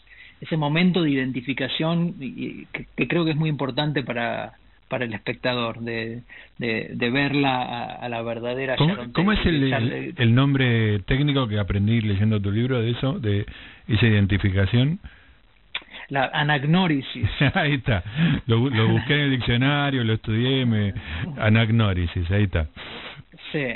ese 0.41 0.57
momento 0.57 1.01
de 1.01 1.11
identificación 1.11 2.15
y, 2.19 2.65
que, 2.65 3.07
creo 3.07 3.25
que 3.25 3.31
es 3.31 3.37
muy 3.37 3.49
importante 3.49 4.03
para 4.03 4.53
para 4.87 5.05
el 5.05 5.13
espectador 5.13 5.79
de, 5.79 6.23
de, 6.57 6.89
de 6.93 7.09
verla 7.09 7.83
a, 7.85 8.09
la 8.09 8.21
verdadera 8.21 8.75
¿Cómo, 8.77 8.93
Sharon 8.93 9.11
¿cómo 9.11 9.31
es 9.33 9.45
el, 9.45 10.13
el, 10.17 10.35
nombre 10.35 10.99
técnico 10.99 11.47
que 11.47 11.59
aprendí 11.59 12.01
leyendo 12.01 12.39
tu 12.39 12.51
libro 12.51 12.79
de 12.79 12.91
eso 12.91 13.19
de 13.19 13.45
esa 13.87 14.05
identificación 14.05 14.99
la 16.09 16.29
anagnórisis. 16.33 17.27
ahí 17.53 17.73
está. 17.73 18.03
Lo, 18.45 18.69
lo, 18.69 18.87
busqué 18.87 19.13
en 19.13 19.19
el 19.21 19.31
diccionario, 19.31 20.03
lo 20.03 20.13
estudié, 20.13 20.65
me... 20.65 20.93
anagnórisis, 21.37 22.29
ahí 22.31 22.43
está. 22.43 22.67
Sí. 23.51 23.75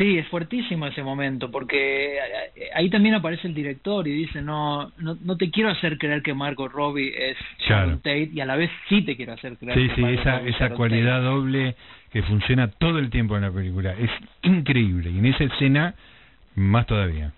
Sí, 0.00 0.16
es 0.16 0.26
fuertísimo 0.28 0.86
ese 0.86 1.02
momento, 1.02 1.50
porque 1.50 2.18
ahí 2.74 2.88
también 2.88 3.16
aparece 3.16 3.46
el 3.46 3.52
director 3.52 4.08
y 4.08 4.12
dice, 4.12 4.40
no, 4.40 4.90
no, 4.96 5.18
no 5.22 5.36
te 5.36 5.50
quiero 5.50 5.68
hacer 5.68 5.98
creer 5.98 6.22
que 6.22 6.32
Margot 6.32 6.72
Robbie 6.72 7.12
es 7.14 7.36
Sharon 7.58 7.98
Tate, 7.98 8.30
y 8.32 8.40
a 8.40 8.46
la 8.46 8.56
vez 8.56 8.70
sí 8.88 9.02
te 9.02 9.14
quiero 9.14 9.34
hacer 9.34 9.58
creer 9.58 9.74
sí, 9.74 9.88
que 9.88 9.94
Sí, 9.96 10.00
sí, 10.00 10.18
esa, 10.18 10.40
esa 10.40 10.70
cualidad 10.70 11.20
doble 11.20 11.76
que 12.10 12.22
funciona 12.22 12.68
todo 12.68 12.98
el 12.98 13.10
tiempo 13.10 13.36
en 13.36 13.42
la 13.42 13.50
película, 13.50 13.92
es 13.92 14.10
increíble, 14.40 15.10
y 15.10 15.18
en 15.18 15.26
esa 15.26 15.44
escena 15.44 15.94
más 16.54 16.86
todavía. 16.86 17.34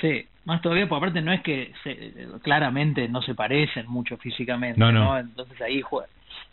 Sí, 0.00 0.26
más 0.44 0.60
todavía, 0.60 0.88
porque 0.88 1.04
aparte 1.04 1.22
no 1.22 1.32
es 1.32 1.40
que 1.42 1.72
se, 1.84 2.12
claramente 2.42 3.06
no 3.06 3.22
se 3.22 3.36
parecen 3.36 3.86
mucho 3.86 4.16
físicamente, 4.16 4.80
no, 4.80 4.90
no. 4.90 5.16
Entonces 5.16 5.60
ahí 5.60 5.78
eh, 5.78 5.84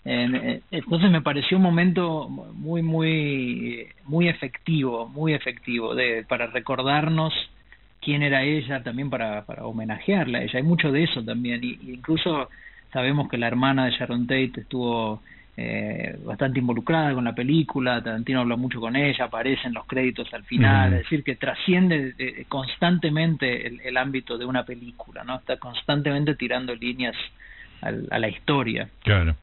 entonces 0.05 1.11
me 1.11 1.21
pareció 1.21 1.57
un 1.57 1.63
momento 1.63 2.29
muy, 2.29 2.81
muy, 2.81 3.87
muy 4.05 4.27
efectivo, 4.27 5.07
muy 5.07 5.33
efectivo 5.33 5.93
de 5.95 6.25
para 6.27 6.47
recordarnos 6.47 7.33
quién 8.01 8.23
era 8.23 8.43
ella, 8.43 8.81
también 8.81 9.09
para, 9.09 9.45
para 9.45 9.65
homenajearla 9.65 10.39
a 10.39 10.43
ella. 10.43 10.57
Hay 10.57 10.63
mucho 10.63 10.91
de 10.91 11.03
eso 11.03 11.23
también, 11.23 11.63
y, 11.63 11.77
incluso 11.91 12.49
sabemos 12.91 13.29
que 13.29 13.37
la 13.37 13.47
hermana 13.47 13.85
de 13.85 13.91
Sharon 13.91 14.25
Tate 14.25 14.61
estuvo 14.61 15.21
eh, 15.57 16.17
bastante 16.23 16.59
involucrada 16.59 17.13
con 17.13 17.25
la 17.25 17.35
película, 17.35 18.01
Tarantino 18.01 18.39
habla 18.39 18.55
mucho 18.55 18.79
con 18.79 18.95
ella, 18.95 19.25
aparece 19.25 19.67
en 19.67 19.73
los 19.73 19.85
créditos 19.85 20.33
al 20.33 20.45
final, 20.45 20.93
es 20.93 20.99
decir, 20.99 21.23
que 21.23 21.35
trasciende 21.35 22.13
eh, 22.17 22.45
constantemente 22.47 23.67
el, 23.67 23.97
ámbito 23.97 24.37
de 24.37 24.45
una 24.45 24.63
película, 24.63 25.25
¿no? 25.25 25.35
Está 25.35 25.57
constantemente 25.57 26.35
tirando 26.35 26.73
líneas 26.73 27.15
a 27.81 28.19
la 28.19 28.29
historia. 28.29 28.89
Claro. 29.03 29.35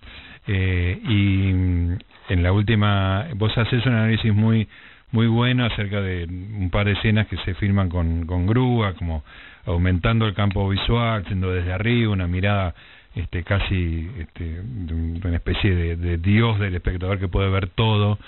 Eh, 0.46 0.98
y 1.02 1.52
mm, 1.52 1.98
en 2.28 2.42
la 2.42 2.52
última, 2.52 3.26
vos 3.34 3.56
haces 3.56 3.84
un 3.86 3.94
análisis 3.94 4.32
muy 4.32 4.68
muy 5.12 5.28
bueno 5.28 5.64
acerca 5.64 6.00
de 6.00 6.24
un 6.24 6.68
par 6.70 6.86
de 6.86 6.92
escenas 6.92 7.26
que 7.28 7.36
se 7.38 7.54
filman 7.54 7.88
con, 7.88 8.26
con 8.26 8.46
grúa, 8.46 8.94
como 8.94 9.24
aumentando 9.64 10.26
el 10.26 10.34
campo 10.34 10.68
visual, 10.68 11.24
siendo 11.26 11.52
desde 11.52 11.72
arriba, 11.72 12.12
una 12.12 12.26
mirada 12.26 12.74
este, 13.14 13.42
casi 13.44 14.10
este, 14.18 14.60
una 14.60 15.36
especie 15.36 15.74
de, 15.74 16.18
dios 16.18 16.58
del 16.58 16.74
espectador 16.74 17.18
que 17.18 17.28
puede 17.28 17.48
ver 17.50 17.68
todo. 17.68 18.18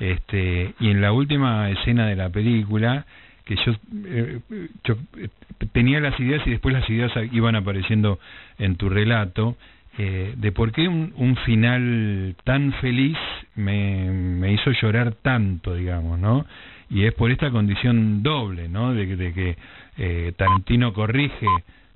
Este, 0.00 0.74
y 0.80 0.90
en 0.90 1.00
la 1.00 1.12
última 1.12 1.70
escena 1.70 2.06
de 2.06 2.16
la 2.16 2.30
película, 2.30 3.04
que 3.48 3.56
yo, 3.56 3.72
eh, 4.04 4.40
yo 4.84 4.96
eh, 5.16 5.28
tenía 5.72 6.00
las 6.00 6.18
ideas 6.20 6.46
y 6.46 6.50
después 6.50 6.74
las 6.74 6.88
ideas 6.88 7.10
iban 7.32 7.56
apareciendo 7.56 8.20
en 8.58 8.76
tu 8.76 8.88
relato, 8.88 9.56
eh, 10.00 10.34
de 10.36 10.52
por 10.52 10.70
qué 10.70 10.86
un, 10.86 11.36
final 11.44 12.36
tan 12.44 12.72
feliz 12.74 13.16
me, 13.56 14.08
me 14.12 14.52
hizo 14.52 14.70
llorar 14.70 15.14
tanto, 15.22 15.74
digamos, 15.74 16.20
¿no? 16.20 16.46
Y 16.88 17.04
es 17.04 17.14
por 17.14 17.32
esta 17.32 17.50
condición 17.50 18.22
doble, 18.22 18.68
¿no? 18.68 18.94
De, 18.94 19.16
de 19.16 19.32
que 19.32 19.56
eh, 19.96 20.32
Tarantino 20.36 20.92
corrige 20.92 21.48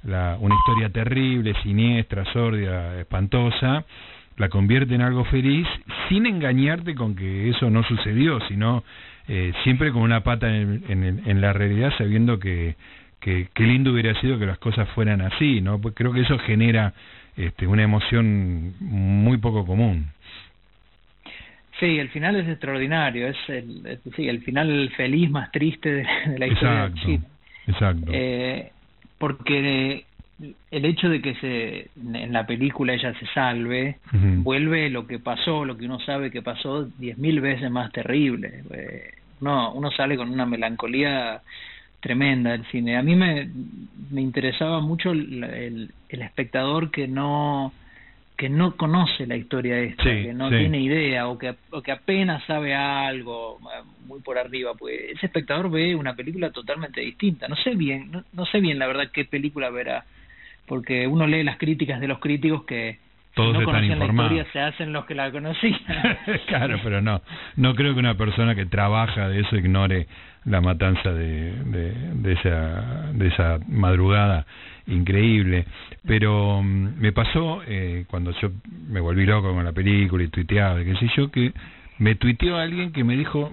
la, 0.03 0.37
una 0.41 0.57
historia 0.57 0.89
terrible, 0.89 1.55
siniestra, 1.63 2.25
sórdida, 2.33 2.99
espantosa, 2.99 3.85
la 4.37 4.49
convierte 4.49 4.97
en 4.97 5.03
algo 5.03 5.25
feliz 5.27 5.69
sin 6.09 6.27
engañarte 6.27 6.97
con 6.97 7.15
que 7.15 7.51
eso 7.51 7.71
no 7.71 7.85
sucedió, 7.85 8.41
sino 8.49 8.83
eh, 9.29 9.53
siempre 9.63 9.93
con 9.93 10.03
una 10.03 10.23
pata 10.23 10.55
en, 10.55 10.83
en, 10.89 11.23
en, 11.25 11.41
la 11.41 11.53
realidad 11.53 11.93
sabiendo 11.97 12.39
que, 12.39 12.75
que, 13.21 13.49
lindo 13.59 13.93
hubiera 13.93 14.21
sido 14.21 14.39
que 14.39 14.47
las 14.47 14.59
cosas 14.59 14.89
fueran 14.91 15.21
así, 15.21 15.61
¿no? 15.61 15.81
Pues 15.81 15.95
creo 15.95 16.13
que 16.13 16.23
eso 16.23 16.39
genera 16.41 16.93
este, 17.37 17.67
una 17.67 17.83
emoción 17.83 18.75
muy 18.81 19.39
poco 19.39 19.65
común. 19.65 20.09
Sí, 21.79 21.99
el 21.99 22.11
final 22.11 22.37
es 22.37 22.49
extraordinario, 22.49 23.29
es 23.29 23.37
el, 23.49 23.99
sí, 24.15 24.29
el 24.29 24.41
final 24.43 24.91
feliz 24.97 25.31
más 25.31 25.51
triste 25.51 25.93
de, 25.93 26.05
la 26.39 26.47
historia 26.47 26.87
exacto, 26.87 27.27
Exacto. 27.67 28.13
Eh, 28.13 28.71
porque 29.19 30.05
el 30.71 30.85
hecho 30.85 31.09
de 31.09 31.23
que 31.23 31.35
se 31.37 31.91
en 31.97 32.33
la 32.33 32.47
película 32.47 32.95
ella 32.95 33.15
se 33.19 33.27
salve 33.27 33.99
vuelve 34.13 34.91
lo 34.91 35.07
que 35.07 35.19
pasó, 35.19 35.65
lo 35.65 35.77
que 35.77 35.85
uno 35.85 36.01
sabe 36.01 36.31
que 36.31 36.43
pasó 36.43 36.85
diez 36.99 37.17
mil 37.19 37.41
veces 37.41 37.71
más 37.71 37.93
terrible. 37.93 38.65
Eh, 38.71 39.15
uno, 39.41 39.73
uno 39.73 39.91
sale 39.91 40.17
con 40.17 40.31
una 40.31 40.47
melancolía 40.47 41.43
tremenda 42.03 42.51
del 42.51 42.65
cine. 42.67 42.97
A 42.97 43.03
mí 43.03 43.15
me, 43.15 43.49
me 44.11 44.21
interesaba 44.21 44.81
mucho 44.81 45.13
el, 45.13 45.45
el, 46.09 46.23
espectador 46.23 46.91
que 46.91 47.09
no 47.09 47.73
que 48.37 48.49
no 48.49 48.77
conoce 48.77 49.25
la 49.27 49.37
historia 49.37 49.79
esta, 49.79 50.03
que 50.03 50.33
no 50.35 50.49
tiene 50.49 50.81
idea 50.81 51.29
o 51.29 51.39
que, 51.39 51.55
o 51.71 51.81
que 51.81 51.93
apenas 51.93 52.43
sabe 52.45 52.75
algo 52.75 53.61
muy 54.07 54.21
por 54.21 54.37
arriba, 54.37 54.75
pues 54.75 54.99
ese 55.11 55.27
espectador 55.27 55.71
ve 55.71 55.95
una 55.95 56.17
película 56.17 56.51
totalmente 56.51 57.03
distinta. 57.03 57.47
No 57.47 57.55
sé 57.55 57.77
bien, 57.77 58.11
no, 58.33 58.47
sé 58.47 58.59
bien 58.59 58.81
la 58.81 58.89
verdad 58.89 59.11
qué 59.13 59.25
película 59.25 59.71
verá, 59.71 60.05
porque 60.73 61.07
uno 61.07 61.27
lee 61.27 61.43
las 61.43 61.59
críticas 61.59 62.01
de 62.01 62.09
los 62.09 62.19
críticos 62.19 62.65
que 62.65 62.97
todos 63.35 63.53
no 63.53 63.61
están 63.61 63.85
informados. 63.85 64.33
La 64.33 64.39
historia, 64.39 64.53
se 64.55 64.59
hacen 64.59 64.91
los 64.91 65.05
que 65.05 65.15
la 65.15 65.31
conocían. 65.31 65.79
claro, 66.47 66.79
pero 66.83 67.03
no, 67.03 67.21
no 67.57 67.75
creo 67.75 67.93
que 67.93 68.01
una 68.01 68.17
persona 68.17 68.55
que 68.55 68.65
trabaja 68.65 69.29
de 69.29 69.41
eso 69.41 69.55
ignore 69.55 70.07
la 70.47 70.63
matanza 70.63 71.13
de, 71.13 71.53
de, 71.53 71.93
de 72.15 72.33
esa 72.33 73.13
de 73.13 73.29
esa 73.29 73.59
madrugada 73.69 74.47
increíble. 74.87 75.67
Pero 76.07 76.63
mm, 76.63 76.99
me 76.99 77.13
pasó 77.13 77.61
eh, 77.67 78.07
cuando 78.09 78.31
yo 78.41 78.49
me 78.89 79.01
volví 79.01 79.27
loco 79.27 79.53
con 79.53 79.67
la 79.67 79.73
película 79.73 80.25
y 80.25 80.29
tuiteaba, 80.29 80.83
qué 80.83 80.97
sé 80.97 81.11
yo, 81.15 81.31
que 81.31 81.53
me 81.99 82.15
tuiteó 82.15 82.57
alguien 82.57 82.93
que 82.93 83.05
me 83.05 83.15
dijo, 83.15 83.53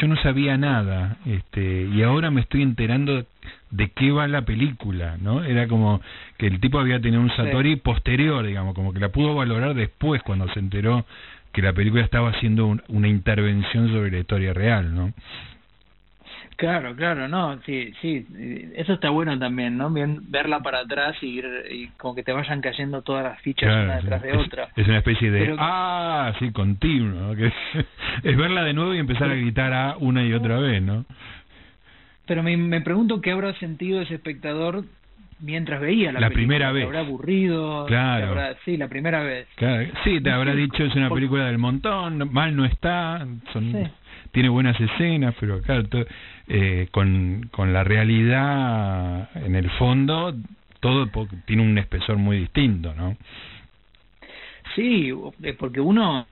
yo 0.00 0.08
no 0.08 0.16
sabía 0.22 0.56
nada, 0.56 1.18
este, 1.26 1.84
y 1.92 2.02
ahora 2.02 2.30
me 2.30 2.40
estoy 2.40 2.62
enterando 2.62 3.26
de 3.70 3.90
qué 3.90 4.10
va 4.10 4.26
la 4.28 4.42
película, 4.42 5.18
¿no? 5.20 5.44
Era 5.44 5.68
como 5.68 6.00
que 6.38 6.46
el 6.46 6.58
tipo 6.58 6.78
había 6.78 7.00
tenido 7.00 7.20
un 7.20 7.30
Satori 7.36 7.76
posterior, 7.76 8.44
digamos, 8.46 8.74
como 8.74 8.94
que 8.94 9.00
la 9.00 9.10
pudo 9.10 9.34
valorar 9.34 9.74
después 9.74 10.22
cuando 10.22 10.48
se 10.54 10.58
enteró 10.58 11.04
que 11.52 11.60
la 11.60 11.74
película 11.74 12.02
estaba 12.02 12.30
haciendo 12.30 12.78
una 12.88 13.08
intervención 13.08 13.88
sobre 13.88 14.10
la 14.10 14.18
historia 14.20 14.54
real, 14.54 14.94
¿no? 14.94 15.12
Claro, 16.60 16.94
claro, 16.94 17.26
no, 17.26 17.58
sí, 17.62 17.90
sí, 18.02 18.26
eso 18.76 18.92
está 18.92 19.08
bueno 19.08 19.38
también, 19.38 19.78
¿no? 19.78 19.88
Bien, 19.88 20.30
verla 20.30 20.60
para 20.60 20.80
atrás 20.80 21.16
y, 21.22 21.38
ir, 21.38 21.46
y 21.70 21.86
como 21.96 22.14
que 22.14 22.22
te 22.22 22.32
vayan 22.32 22.60
cayendo 22.60 23.00
todas 23.00 23.24
las 23.24 23.40
fichas 23.40 23.72
una 23.72 23.96
detrás 23.96 24.20
de 24.20 24.36
otra. 24.36 24.68
Es 24.76 24.86
una 24.86 24.98
especie 24.98 25.30
de, 25.30 25.56
ah, 25.58 26.34
sí, 26.38 26.52
continuo, 26.52 27.34
que 27.34 27.46
es 28.24 28.36
verla 28.36 28.62
de 28.62 28.74
nuevo 28.74 28.94
y 28.94 28.98
empezar 28.98 29.30
a 29.30 29.36
gritar 29.36 29.72
a 29.72 29.96
una 29.96 30.22
y 30.22 30.34
otra 30.34 30.58
vez, 30.58 30.82
¿no? 30.82 31.06
Pero 32.26 32.42
me, 32.42 32.54
me 32.58 32.82
pregunto 32.82 33.22
qué 33.22 33.30
habrá 33.30 33.54
sentido 33.54 34.02
ese 34.02 34.16
espectador 34.16 34.84
mientras 35.38 35.80
veía 35.80 36.12
la, 36.12 36.20
la 36.20 36.28
primera 36.28 36.72
vez. 36.72 36.84
habrá 36.84 37.00
aburrido? 37.00 37.86
Claro. 37.86 38.54
sí, 38.66 38.76
la 38.76 38.88
primera 38.88 39.22
vez. 39.22 39.48
Claro. 39.54 39.90
Sí, 40.04 40.20
te 40.20 40.30
habrá 40.30 40.54
dicho 40.54 40.84
es 40.84 40.94
una 40.94 41.08
película 41.08 41.46
del 41.46 41.56
montón, 41.56 42.30
mal 42.30 42.54
no 42.54 42.66
está, 42.66 43.26
son 43.54 43.90
tiene 44.32 44.48
buenas 44.48 44.80
escenas, 44.80 45.34
pero 45.40 45.60
claro, 45.62 45.84
eh, 46.52 46.88
con, 46.90 47.48
con 47.52 47.72
la 47.72 47.84
realidad 47.84 49.30
en 49.36 49.54
el 49.54 49.70
fondo, 49.70 50.34
todo 50.80 51.08
tiene 51.46 51.62
un 51.62 51.78
espesor 51.78 52.16
muy 52.16 52.38
distinto, 52.38 52.92
¿no? 52.92 53.16
Sí, 54.74 55.12
eh, 55.44 55.54
porque 55.56 55.80
uno 55.80 56.26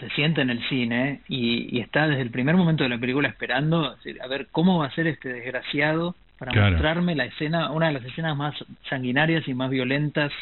se 0.00 0.08
sienta 0.10 0.40
en 0.40 0.48
el 0.48 0.66
cine 0.70 1.20
y, 1.28 1.76
y, 1.76 1.80
está 1.80 2.08
desde 2.08 2.22
el 2.22 2.30
primer 2.30 2.56
momento 2.56 2.84
de 2.84 2.88
la 2.88 2.96
película 2.96 3.28
esperando 3.28 3.94
a 4.22 4.26
ver 4.28 4.48
cómo 4.50 4.78
va 4.78 4.86
a 4.86 4.94
ser 4.94 5.08
este 5.08 5.30
desgraciado 5.30 6.14
para 6.38 6.70
mostrarme 6.70 7.14
la 7.14 7.26
escena, 7.26 7.70
una 7.70 7.88
de 7.88 7.92
las 7.92 8.04
escenas 8.06 8.34
más 8.38 8.54
sanguinarias 8.88 9.46
y 9.46 9.52
más 9.52 9.68
violentas 9.68 10.32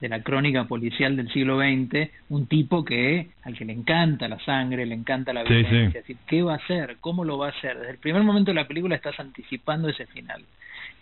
de 0.00 0.08
la 0.08 0.22
crónica 0.22 0.64
policial 0.64 1.16
del 1.16 1.30
siglo 1.30 1.58
XX, 1.58 2.10
un 2.30 2.46
tipo 2.46 2.84
que 2.84 3.28
al 3.42 3.56
que 3.56 3.64
le 3.64 3.72
encanta 3.72 4.28
la 4.28 4.38
sangre, 4.40 4.86
le 4.86 4.94
encanta 4.94 5.32
la 5.32 5.44
violencia, 5.44 6.02
¿qué 6.26 6.42
va 6.42 6.54
a 6.54 6.56
hacer? 6.56 6.96
¿Cómo 7.00 7.24
lo 7.24 7.36
va 7.36 7.48
a 7.48 7.50
hacer? 7.50 7.78
Desde 7.78 7.92
el 7.92 7.98
primer 7.98 8.22
momento 8.22 8.50
de 8.50 8.54
la 8.54 8.66
película 8.66 8.96
estás 8.96 9.20
anticipando 9.20 9.88
ese 9.88 10.06
final. 10.06 10.42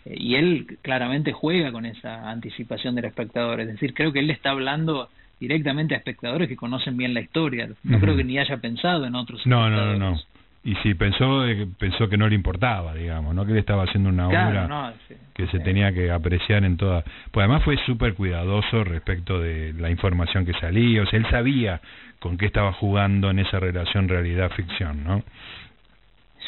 Eh, 0.05 0.15
y 0.17 0.35
él 0.35 0.77
claramente 0.81 1.31
juega 1.31 1.71
con 1.71 1.85
esa 1.85 2.29
anticipación 2.29 2.95
del 2.95 3.05
espectador, 3.05 3.61
es 3.61 3.67
decir, 3.67 3.93
creo 3.93 4.11
que 4.11 4.19
él 4.19 4.27
le 4.27 4.33
está 4.33 4.51
hablando 4.51 5.09
directamente 5.39 5.95
a 5.95 5.97
espectadores 5.97 6.49
que 6.49 6.57
conocen 6.57 6.97
bien 6.97 7.13
la 7.13 7.21
historia. 7.21 7.69
No 7.83 7.99
creo 8.01 8.17
que 8.17 8.25
ni 8.25 8.37
haya 8.37 8.57
pensado 8.57 9.05
en 9.05 9.15
otros. 9.15 9.45
No, 9.45 9.69
no, 9.69 9.85
no, 9.85 9.97
no. 9.97 10.19
Y 10.61 10.75
si 10.75 10.93
pensó, 10.93 11.47
eh, 11.47 11.67
pensó 11.77 12.09
que 12.09 12.17
no 12.17 12.27
le 12.27 12.35
importaba, 12.35 12.93
digamos, 12.93 13.33
¿no? 13.33 13.45
Que 13.45 13.53
le 13.53 13.59
estaba 13.59 13.83
haciendo 13.83 14.09
una 14.09 14.27
obra 14.27 14.93
que 15.33 15.47
se 15.47 15.59
tenía 15.59 15.93
que 15.93 16.11
apreciar 16.11 16.65
en 16.65 16.75
toda... 16.75 17.03
Pues 17.31 17.45
además 17.45 17.63
fue 17.63 17.77
súper 17.85 18.13
cuidadoso 18.13 18.83
respecto 18.83 19.39
de 19.39 19.73
la 19.73 19.89
información 19.89 20.45
que 20.45 20.53
salía, 20.53 21.01
o 21.03 21.05
sea, 21.05 21.17
él 21.17 21.25
sabía 21.29 21.79
con 22.19 22.37
qué 22.37 22.45
estaba 22.45 22.73
jugando 22.73 23.29
en 23.29 23.39
esa 23.39 23.59
relación 23.59 24.09
realidad-ficción, 24.09 25.05
¿no? 25.05 25.23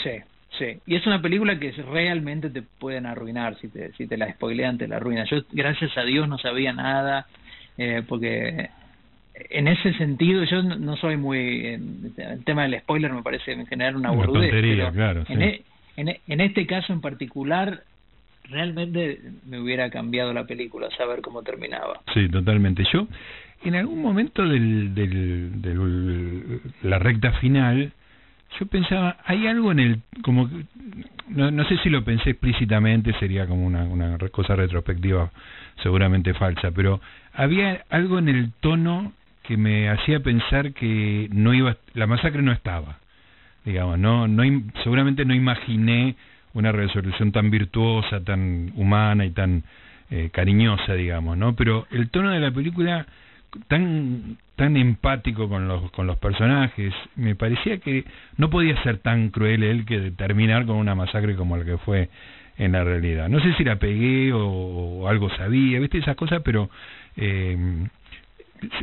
Sí, 0.04 0.20
sí. 0.60 0.80
Y 0.86 0.96
es 0.96 1.08
una 1.08 1.22
película 1.22 1.58
que 1.58 1.72
realmente 1.72 2.50
te 2.50 2.64
pueden 2.64 3.06
arruinar, 3.06 3.56
si 3.60 3.70
te, 3.70 3.94
si 3.94 4.08
te 4.08 4.18
la 4.18 4.30
spoilean, 4.34 4.78
te 4.78 4.90
la 4.90 4.98
arruinan. 4.98 5.26
Yo, 5.28 5.38
gracias 5.54 5.98
a 5.98 6.02
Dios, 6.02 6.28
no 6.28 6.38
sabía 6.38 6.74
nada, 6.74 7.28
eh, 7.78 8.04
porque 8.06 8.70
en 9.34 9.68
ese 9.68 9.94
sentido 9.94 10.44
yo 10.44 10.62
no 10.62 10.98
soy 10.98 11.18
muy 11.18 11.66
el 11.66 12.44
tema 12.44 12.64
del 12.64 12.80
spoiler 12.82 13.14
me 13.14 13.24
parece 13.24 13.54
en 13.54 13.66
general 13.66 13.96
una 13.96 14.12
boludez 14.12 14.52
claro, 14.94 15.24
en, 15.30 15.42
e, 15.42 15.64
e, 15.98 16.22
en, 16.28 16.42
este 16.42 16.66
caso 16.66 16.92
en 16.94 17.02
particular 17.02 17.84
realmente 18.50 19.20
me 19.48 19.60
hubiera 19.60 19.90
cambiado 19.90 20.34
la 20.34 20.46
película 20.46 20.90
saber 20.98 21.22
cómo 21.22 21.42
terminaba. 21.44 22.02
Sí 22.14 22.28
totalmente. 22.30 22.84
Yo 22.92 23.08
en 23.64 23.76
algún 23.76 24.02
momento 24.02 24.48
del, 24.48 24.94
del, 24.94 25.62
del 25.62 26.62
la 26.84 27.00
recta 27.00 27.32
final 27.34 27.94
yo 28.60 28.66
pensaba 28.66 29.18
hay 29.26 29.48
algo 29.48 29.72
en 29.72 29.80
el 29.80 30.00
como 30.24 30.50
no, 31.30 31.52
no 31.52 31.64
sé 31.66 31.78
si 31.78 31.90
lo 31.90 32.04
pensé 32.04 32.32
explícitamente 32.32 33.14
sería 33.20 33.48
como 33.48 33.66
una, 33.66 33.84
una 33.84 34.18
cosa 34.30 34.56
retrospectiva 34.56 35.32
seguramente 35.82 36.34
falsa 36.34 36.72
pero 36.72 37.00
había 37.34 37.86
algo 37.90 38.20
en 38.20 38.28
el 38.28 38.52
tono 38.60 39.14
que 39.44 39.58
me 39.58 39.90
hacía 39.90 40.20
pensar 40.22 40.74
que 40.74 41.28
no 41.32 41.54
iba 41.54 41.78
la 41.94 42.08
masacre 42.08 42.42
no 42.42 42.52
estaba 42.52 43.00
digamos 43.66 44.00
no 44.00 44.28
no 44.28 44.44
seguramente 44.84 45.26
no 45.26 45.34
imaginé 45.34 46.16
una 46.54 46.72
resolución 46.72 47.32
tan 47.32 47.50
virtuosa 47.50 48.22
tan 48.24 48.72
humana 48.76 49.26
y 49.26 49.32
tan 49.32 49.64
eh, 50.10 50.30
cariñosa 50.32 50.94
digamos 50.94 51.38
no 51.38 51.56
pero 51.56 51.88
el 51.92 52.10
tono 52.10 52.32
de 52.32 52.40
la 52.40 52.52
película 52.52 53.06
tan 53.68 54.38
tan 54.56 54.78
empático 54.78 55.50
con 55.50 55.68
los 55.68 55.92
con 55.92 56.08
los 56.08 56.18
personajes 56.18 56.94
me 57.16 57.36
parecía 57.36 57.80
que 57.80 58.06
no 58.38 58.50
podía 58.50 58.82
ser 58.84 58.98
tan 59.00 59.30
cruel 59.30 59.64
él 59.64 59.86
que 59.86 60.12
terminar 60.12 60.66
con 60.66 60.78
una 60.78 60.96
masacre 60.96 61.36
como 61.36 61.58
la 61.58 61.66
que 61.66 61.78
fue 61.78 62.10
en 62.58 62.74
la 62.74 62.84
realidad. 62.84 63.28
No 63.30 63.40
sé 63.40 63.54
si 63.54 63.64
la 63.64 63.78
pegué 63.78 64.32
o, 64.34 65.08
algo 65.08 65.30
sabía 65.36 65.80
viste 65.80 65.98
esas 65.98 66.16
cosas 66.16 66.42
pero 66.44 66.70
eh, 67.18 67.58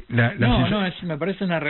no, 0.09 0.69
no, 0.69 0.87
es, 0.87 1.03
me 1.03 1.17
parece 1.17 1.45
una... 1.45 1.61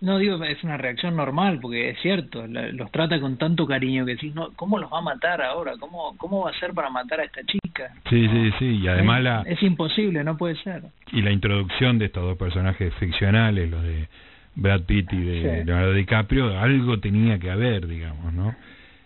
no 0.00 0.18
digo, 0.18 0.42
es 0.44 0.62
una 0.64 0.76
reacción 0.76 1.16
normal, 1.16 1.58
porque 1.60 1.90
es 1.90 1.98
cierto, 2.00 2.46
los 2.46 2.90
trata 2.92 3.20
con 3.20 3.36
tanto 3.38 3.66
cariño 3.66 4.04
que 4.04 4.12
decís, 4.12 4.34
no, 4.34 4.50
¿cómo 4.56 4.78
los 4.78 4.92
va 4.92 4.98
a 4.98 5.02
matar 5.02 5.42
ahora? 5.42 5.72
¿Cómo, 5.78 6.16
¿Cómo 6.18 6.44
va 6.44 6.50
a 6.50 6.60
ser 6.60 6.72
para 6.72 6.90
matar 6.90 7.20
a 7.20 7.24
esta 7.24 7.42
chica? 7.44 7.92
Sí, 8.08 8.28
sí, 8.28 8.52
sí, 8.58 8.64
y 8.82 8.88
además 8.88 9.18
es, 9.18 9.24
la... 9.24 9.42
Es 9.46 9.62
imposible, 9.62 10.22
no 10.24 10.36
puede 10.36 10.56
ser. 10.56 10.82
Y 11.12 11.22
la 11.22 11.30
introducción 11.30 11.98
de 11.98 12.06
estos 12.06 12.22
dos 12.22 12.36
personajes 12.36 12.92
ficcionales, 12.94 13.70
los 13.70 13.82
de 13.82 14.08
Brad 14.56 14.82
Pitt 14.82 15.12
y 15.12 15.20
de 15.20 15.64
Leonardo 15.64 15.92
DiCaprio, 15.92 16.58
algo 16.58 17.00
tenía 17.00 17.38
que 17.38 17.50
haber, 17.50 17.86
digamos, 17.86 18.32
¿no? 18.32 18.54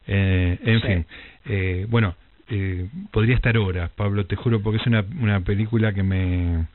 Eh, 0.06 0.58
en 0.62 0.80
fin, 0.80 1.06
eh, 1.46 1.86
bueno, 1.88 2.14
eh, 2.50 2.88
podría 3.10 3.36
estar 3.36 3.56
horas, 3.58 3.90
Pablo, 3.90 4.24
te 4.24 4.36
juro, 4.36 4.62
porque 4.62 4.78
es 4.78 4.86
una, 4.86 5.04
una 5.20 5.40
película 5.40 5.92
que 5.92 6.02
me 6.02 6.66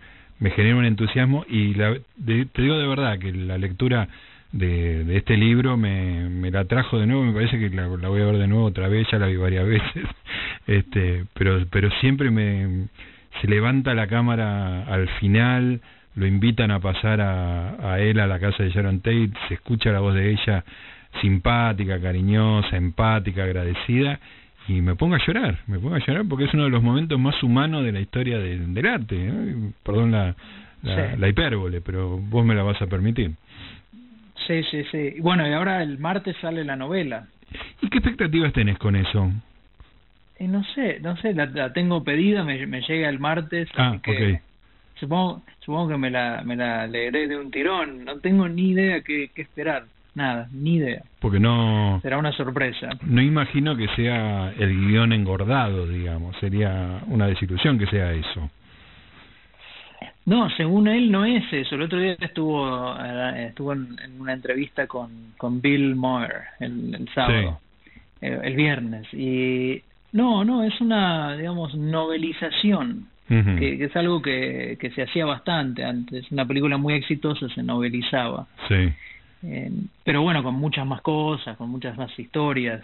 me 0.43 0.51
genera 0.51 0.75
un 0.75 0.83
entusiasmo 0.83 1.45
y 1.47 1.73
la, 1.73 1.95
te 2.25 2.61
digo 2.61 2.77
de 2.77 2.85
verdad 2.85 3.17
que 3.17 3.31
la 3.31 3.57
lectura 3.57 4.09
de, 4.51 5.05
de 5.05 5.15
este 5.15 5.37
libro 5.37 5.77
me, 5.77 6.51
la 6.51 6.65
trajo 6.65 6.99
de 6.99 7.07
nuevo, 7.07 7.23
me 7.23 7.31
parece 7.31 7.57
que 7.57 7.69
la, 7.69 7.87
voy 7.87 8.21
a 8.21 8.25
ver 8.25 8.37
de 8.37 8.47
nuevo 8.47 8.65
otra 8.65 8.89
vez, 8.89 9.07
ya 9.09 9.19
la 9.19 9.27
vi 9.27 9.37
varias 9.37 9.65
veces, 9.75 10.03
este, 10.67 11.23
pero, 11.33 11.65
pero 11.71 11.89
siempre 12.01 12.29
me 12.29 12.89
se 13.39 13.47
levanta 13.47 13.93
la 13.93 14.07
cámara 14.07 14.83
al 14.83 15.07
final, 15.21 15.79
lo 16.15 16.27
invitan 16.27 16.71
a 16.71 16.81
pasar 16.81 17.21
a, 17.21 17.93
a 17.93 18.01
él 18.01 18.19
a 18.19 18.27
la 18.27 18.37
casa 18.37 18.63
de 18.63 18.69
Sharon 18.69 18.99
Tate, 18.99 19.31
se 19.47 19.53
escucha 19.53 19.93
la 19.93 20.01
voz 20.01 20.13
de 20.13 20.29
ella 20.29 20.65
simpática, 21.21 22.01
cariñosa, 22.01 22.75
empática, 22.75 23.45
agradecida 23.45 24.19
y 24.67 24.81
me 24.81 24.95
pongo 24.95 25.15
a 25.15 25.25
llorar, 25.25 25.59
me 25.67 25.79
pongo 25.79 25.95
a 25.95 25.99
llorar 25.99 26.25
porque 26.27 26.45
es 26.45 26.53
uno 26.53 26.63
de 26.63 26.69
los 26.69 26.81
momentos 26.81 27.19
más 27.19 27.41
humanos 27.43 27.83
de 27.83 27.91
la 27.91 27.99
historia 27.99 28.39
del 28.39 28.85
arte. 28.87 29.15
Perdón 29.83 30.11
la, 30.11 30.35
la, 30.83 31.27
hipérbole, 31.27 31.81
pero 31.81 32.17
vos 32.17 32.45
me 32.45 32.55
la 32.55 32.63
vas 32.63 32.81
a 32.81 32.87
permitir. 32.87 33.31
Sí, 34.47 34.63
sí, 34.69 34.83
sí. 34.91 35.15
Bueno, 35.19 35.47
y 35.47 35.53
ahora 35.53 35.81
el 35.83 35.99
martes 35.99 36.35
sale 36.41 36.63
la 36.63 36.75
novela. 36.75 37.27
¿Y 37.81 37.89
qué 37.89 37.97
expectativas 37.97 38.53
tenés 38.53 38.77
con 38.77 38.95
eso? 38.95 39.31
Eh, 40.39 40.47
no 40.47 40.63
sé, 40.63 40.99
no 41.01 41.15
sé, 41.17 41.33
la, 41.33 41.71
tengo 41.73 42.03
pedida, 42.03 42.43
me, 42.43 42.65
me, 42.65 42.81
llega 42.81 43.09
el 43.09 43.19
martes. 43.19 43.69
Ah, 43.77 43.97
que 44.01 44.41
Supongo, 44.95 45.41
supongo 45.59 45.89
que 45.89 45.97
me 45.97 46.09
la, 46.09 46.43
me 46.45 46.55
la 46.55 46.87
leeré 46.87 47.27
de 47.27 47.37
un 47.37 47.51
tirón, 47.51 48.05
no 48.05 48.19
tengo 48.19 48.47
ni 48.47 48.69
idea 48.69 49.01
qué, 49.01 49.29
qué 49.33 49.41
esperar. 49.41 49.85
Nada, 50.15 50.47
ni 50.51 50.75
idea. 50.75 51.01
Porque 51.19 51.39
no... 51.39 51.99
Será 52.01 52.17
una 52.19 52.31
sorpresa. 52.33 52.89
No 53.01 53.21
imagino 53.21 53.75
que 53.75 53.87
sea 53.95 54.53
el 54.59 54.87
guion 54.87 55.11
engordado, 55.11 55.87
digamos. 55.87 56.35
Sería 56.37 57.01
una 57.07 57.27
desilusión 57.27 57.79
que 57.79 57.87
sea 57.87 58.13
eso. 58.13 58.49
No, 60.25 60.49
según 60.51 60.87
él 60.87 61.11
no 61.11 61.25
es 61.25 61.43
eso. 61.51 61.75
El 61.75 61.81
otro 61.81 61.99
día 61.99 62.15
estuvo 62.19 62.95
eh, 62.97 63.47
estuvo 63.47 63.73
en, 63.73 63.97
una 64.19 64.33
entrevista 64.33 64.87
con, 64.87 65.33
con 65.37 65.61
Bill 65.61 65.95
Moore 65.95 66.35
el, 66.59 67.09
sábado, 67.13 67.59
eh, 68.21 68.39
el, 68.43 68.55
viernes. 68.55 69.11
Y 69.13 69.81
no, 70.11 70.45
no, 70.45 70.63
es 70.63 70.79
una, 70.79 71.35
digamos, 71.35 71.73
novelización. 71.75 73.07
que, 73.27 73.77
que, 73.77 73.85
es 73.85 73.95
algo 73.95 74.21
que, 74.21 74.77
que 74.79 74.91
se 74.91 75.01
hacía 75.01 75.25
bastante 75.25 75.83
antes. 75.83 76.31
Una 76.31 76.45
película 76.45 76.77
muy 76.77 76.93
exitosa 76.93 77.49
se 77.49 77.63
novelizaba. 77.63 78.45
Sí. 78.67 78.93
Eh, 79.43 79.71
pero 80.03 80.21
bueno, 80.21 80.41
con 80.43 80.55
muchas 80.55 80.85
más 80.85 81.01
cosas, 81.01 81.57
con 81.57 81.69
muchas 81.69 81.97
más 81.97 82.17
historias. 82.17 82.81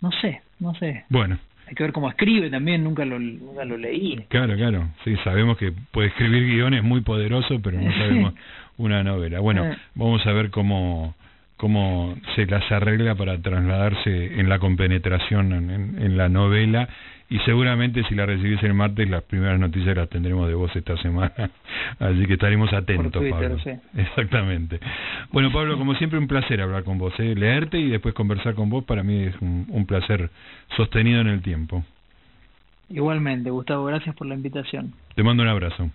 No 0.00 0.10
sé, 0.20 0.42
no 0.58 0.74
sé. 0.74 1.04
Bueno. 1.08 1.38
Hay 1.68 1.74
que 1.74 1.84
ver 1.84 1.92
cómo 1.92 2.08
escribe 2.08 2.50
también, 2.50 2.82
nunca 2.84 3.04
lo, 3.04 3.18
nunca 3.18 3.64
lo 3.64 3.76
leí. 3.76 4.16
Claro, 4.28 4.56
claro. 4.56 4.88
Sí, 5.04 5.16
sabemos 5.24 5.56
que 5.56 5.72
puede 5.92 6.08
escribir 6.08 6.44
guiones 6.44 6.82
muy 6.82 7.00
poderosos, 7.02 7.60
pero 7.62 7.80
no 7.80 7.90
sabemos 7.92 8.34
una 8.78 9.02
novela. 9.02 9.40
Bueno, 9.40 9.64
ah. 9.64 9.76
vamos 9.94 10.26
a 10.26 10.32
ver 10.32 10.50
cómo 10.50 11.14
cómo 11.56 12.16
se 12.34 12.44
las 12.46 12.70
arregla 12.72 13.14
para 13.14 13.40
trasladarse 13.40 14.40
en 14.40 14.48
la 14.48 14.58
compenetración 14.58 15.52
en, 15.52 16.02
en 16.02 16.16
la 16.16 16.28
novela 16.28 16.88
y 17.32 17.38
seguramente 17.46 18.04
si 18.04 18.14
la 18.14 18.26
recibís 18.26 18.62
el 18.62 18.74
martes 18.74 19.08
las 19.08 19.22
primeras 19.22 19.58
noticias 19.58 19.96
las 19.96 20.10
tendremos 20.10 20.48
de 20.48 20.54
vos 20.54 20.70
esta 20.76 20.98
semana. 20.98 21.32
Así 21.98 22.26
que 22.26 22.34
estaremos 22.34 22.70
atentos 22.74 23.24
Pablo. 23.30 23.56
exactamente. 23.96 24.78
Bueno 25.32 25.50
Pablo 25.50 25.78
como 25.78 25.94
siempre 25.94 26.18
un 26.18 26.28
placer 26.28 26.60
hablar 26.60 26.84
con 26.84 26.98
vos 26.98 27.14
¿eh? 27.18 27.34
leerte 27.34 27.78
y 27.78 27.88
después 27.88 28.14
conversar 28.14 28.54
con 28.54 28.68
vos 28.68 28.84
para 28.84 29.02
mí 29.02 29.22
es 29.22 29.34
un, 29.40 29.64
un 29.70 29.86
placer 29.86 30.28
sostenido 30.76 31.22
en 31.22 31.28
el 31.28 31.40
tiempo. 31.40 31.82
Igualmente 32.90 33.48
Gustavo 33.48 33.86
gracias 33.86 34.14
por 34.14 34.26
la 34.26 34.34
invitación. 34.34 34.92
Te 35.14 35.22
mando 35.22 35.42
un 35.42 35.48
abrazo 35.48 35.90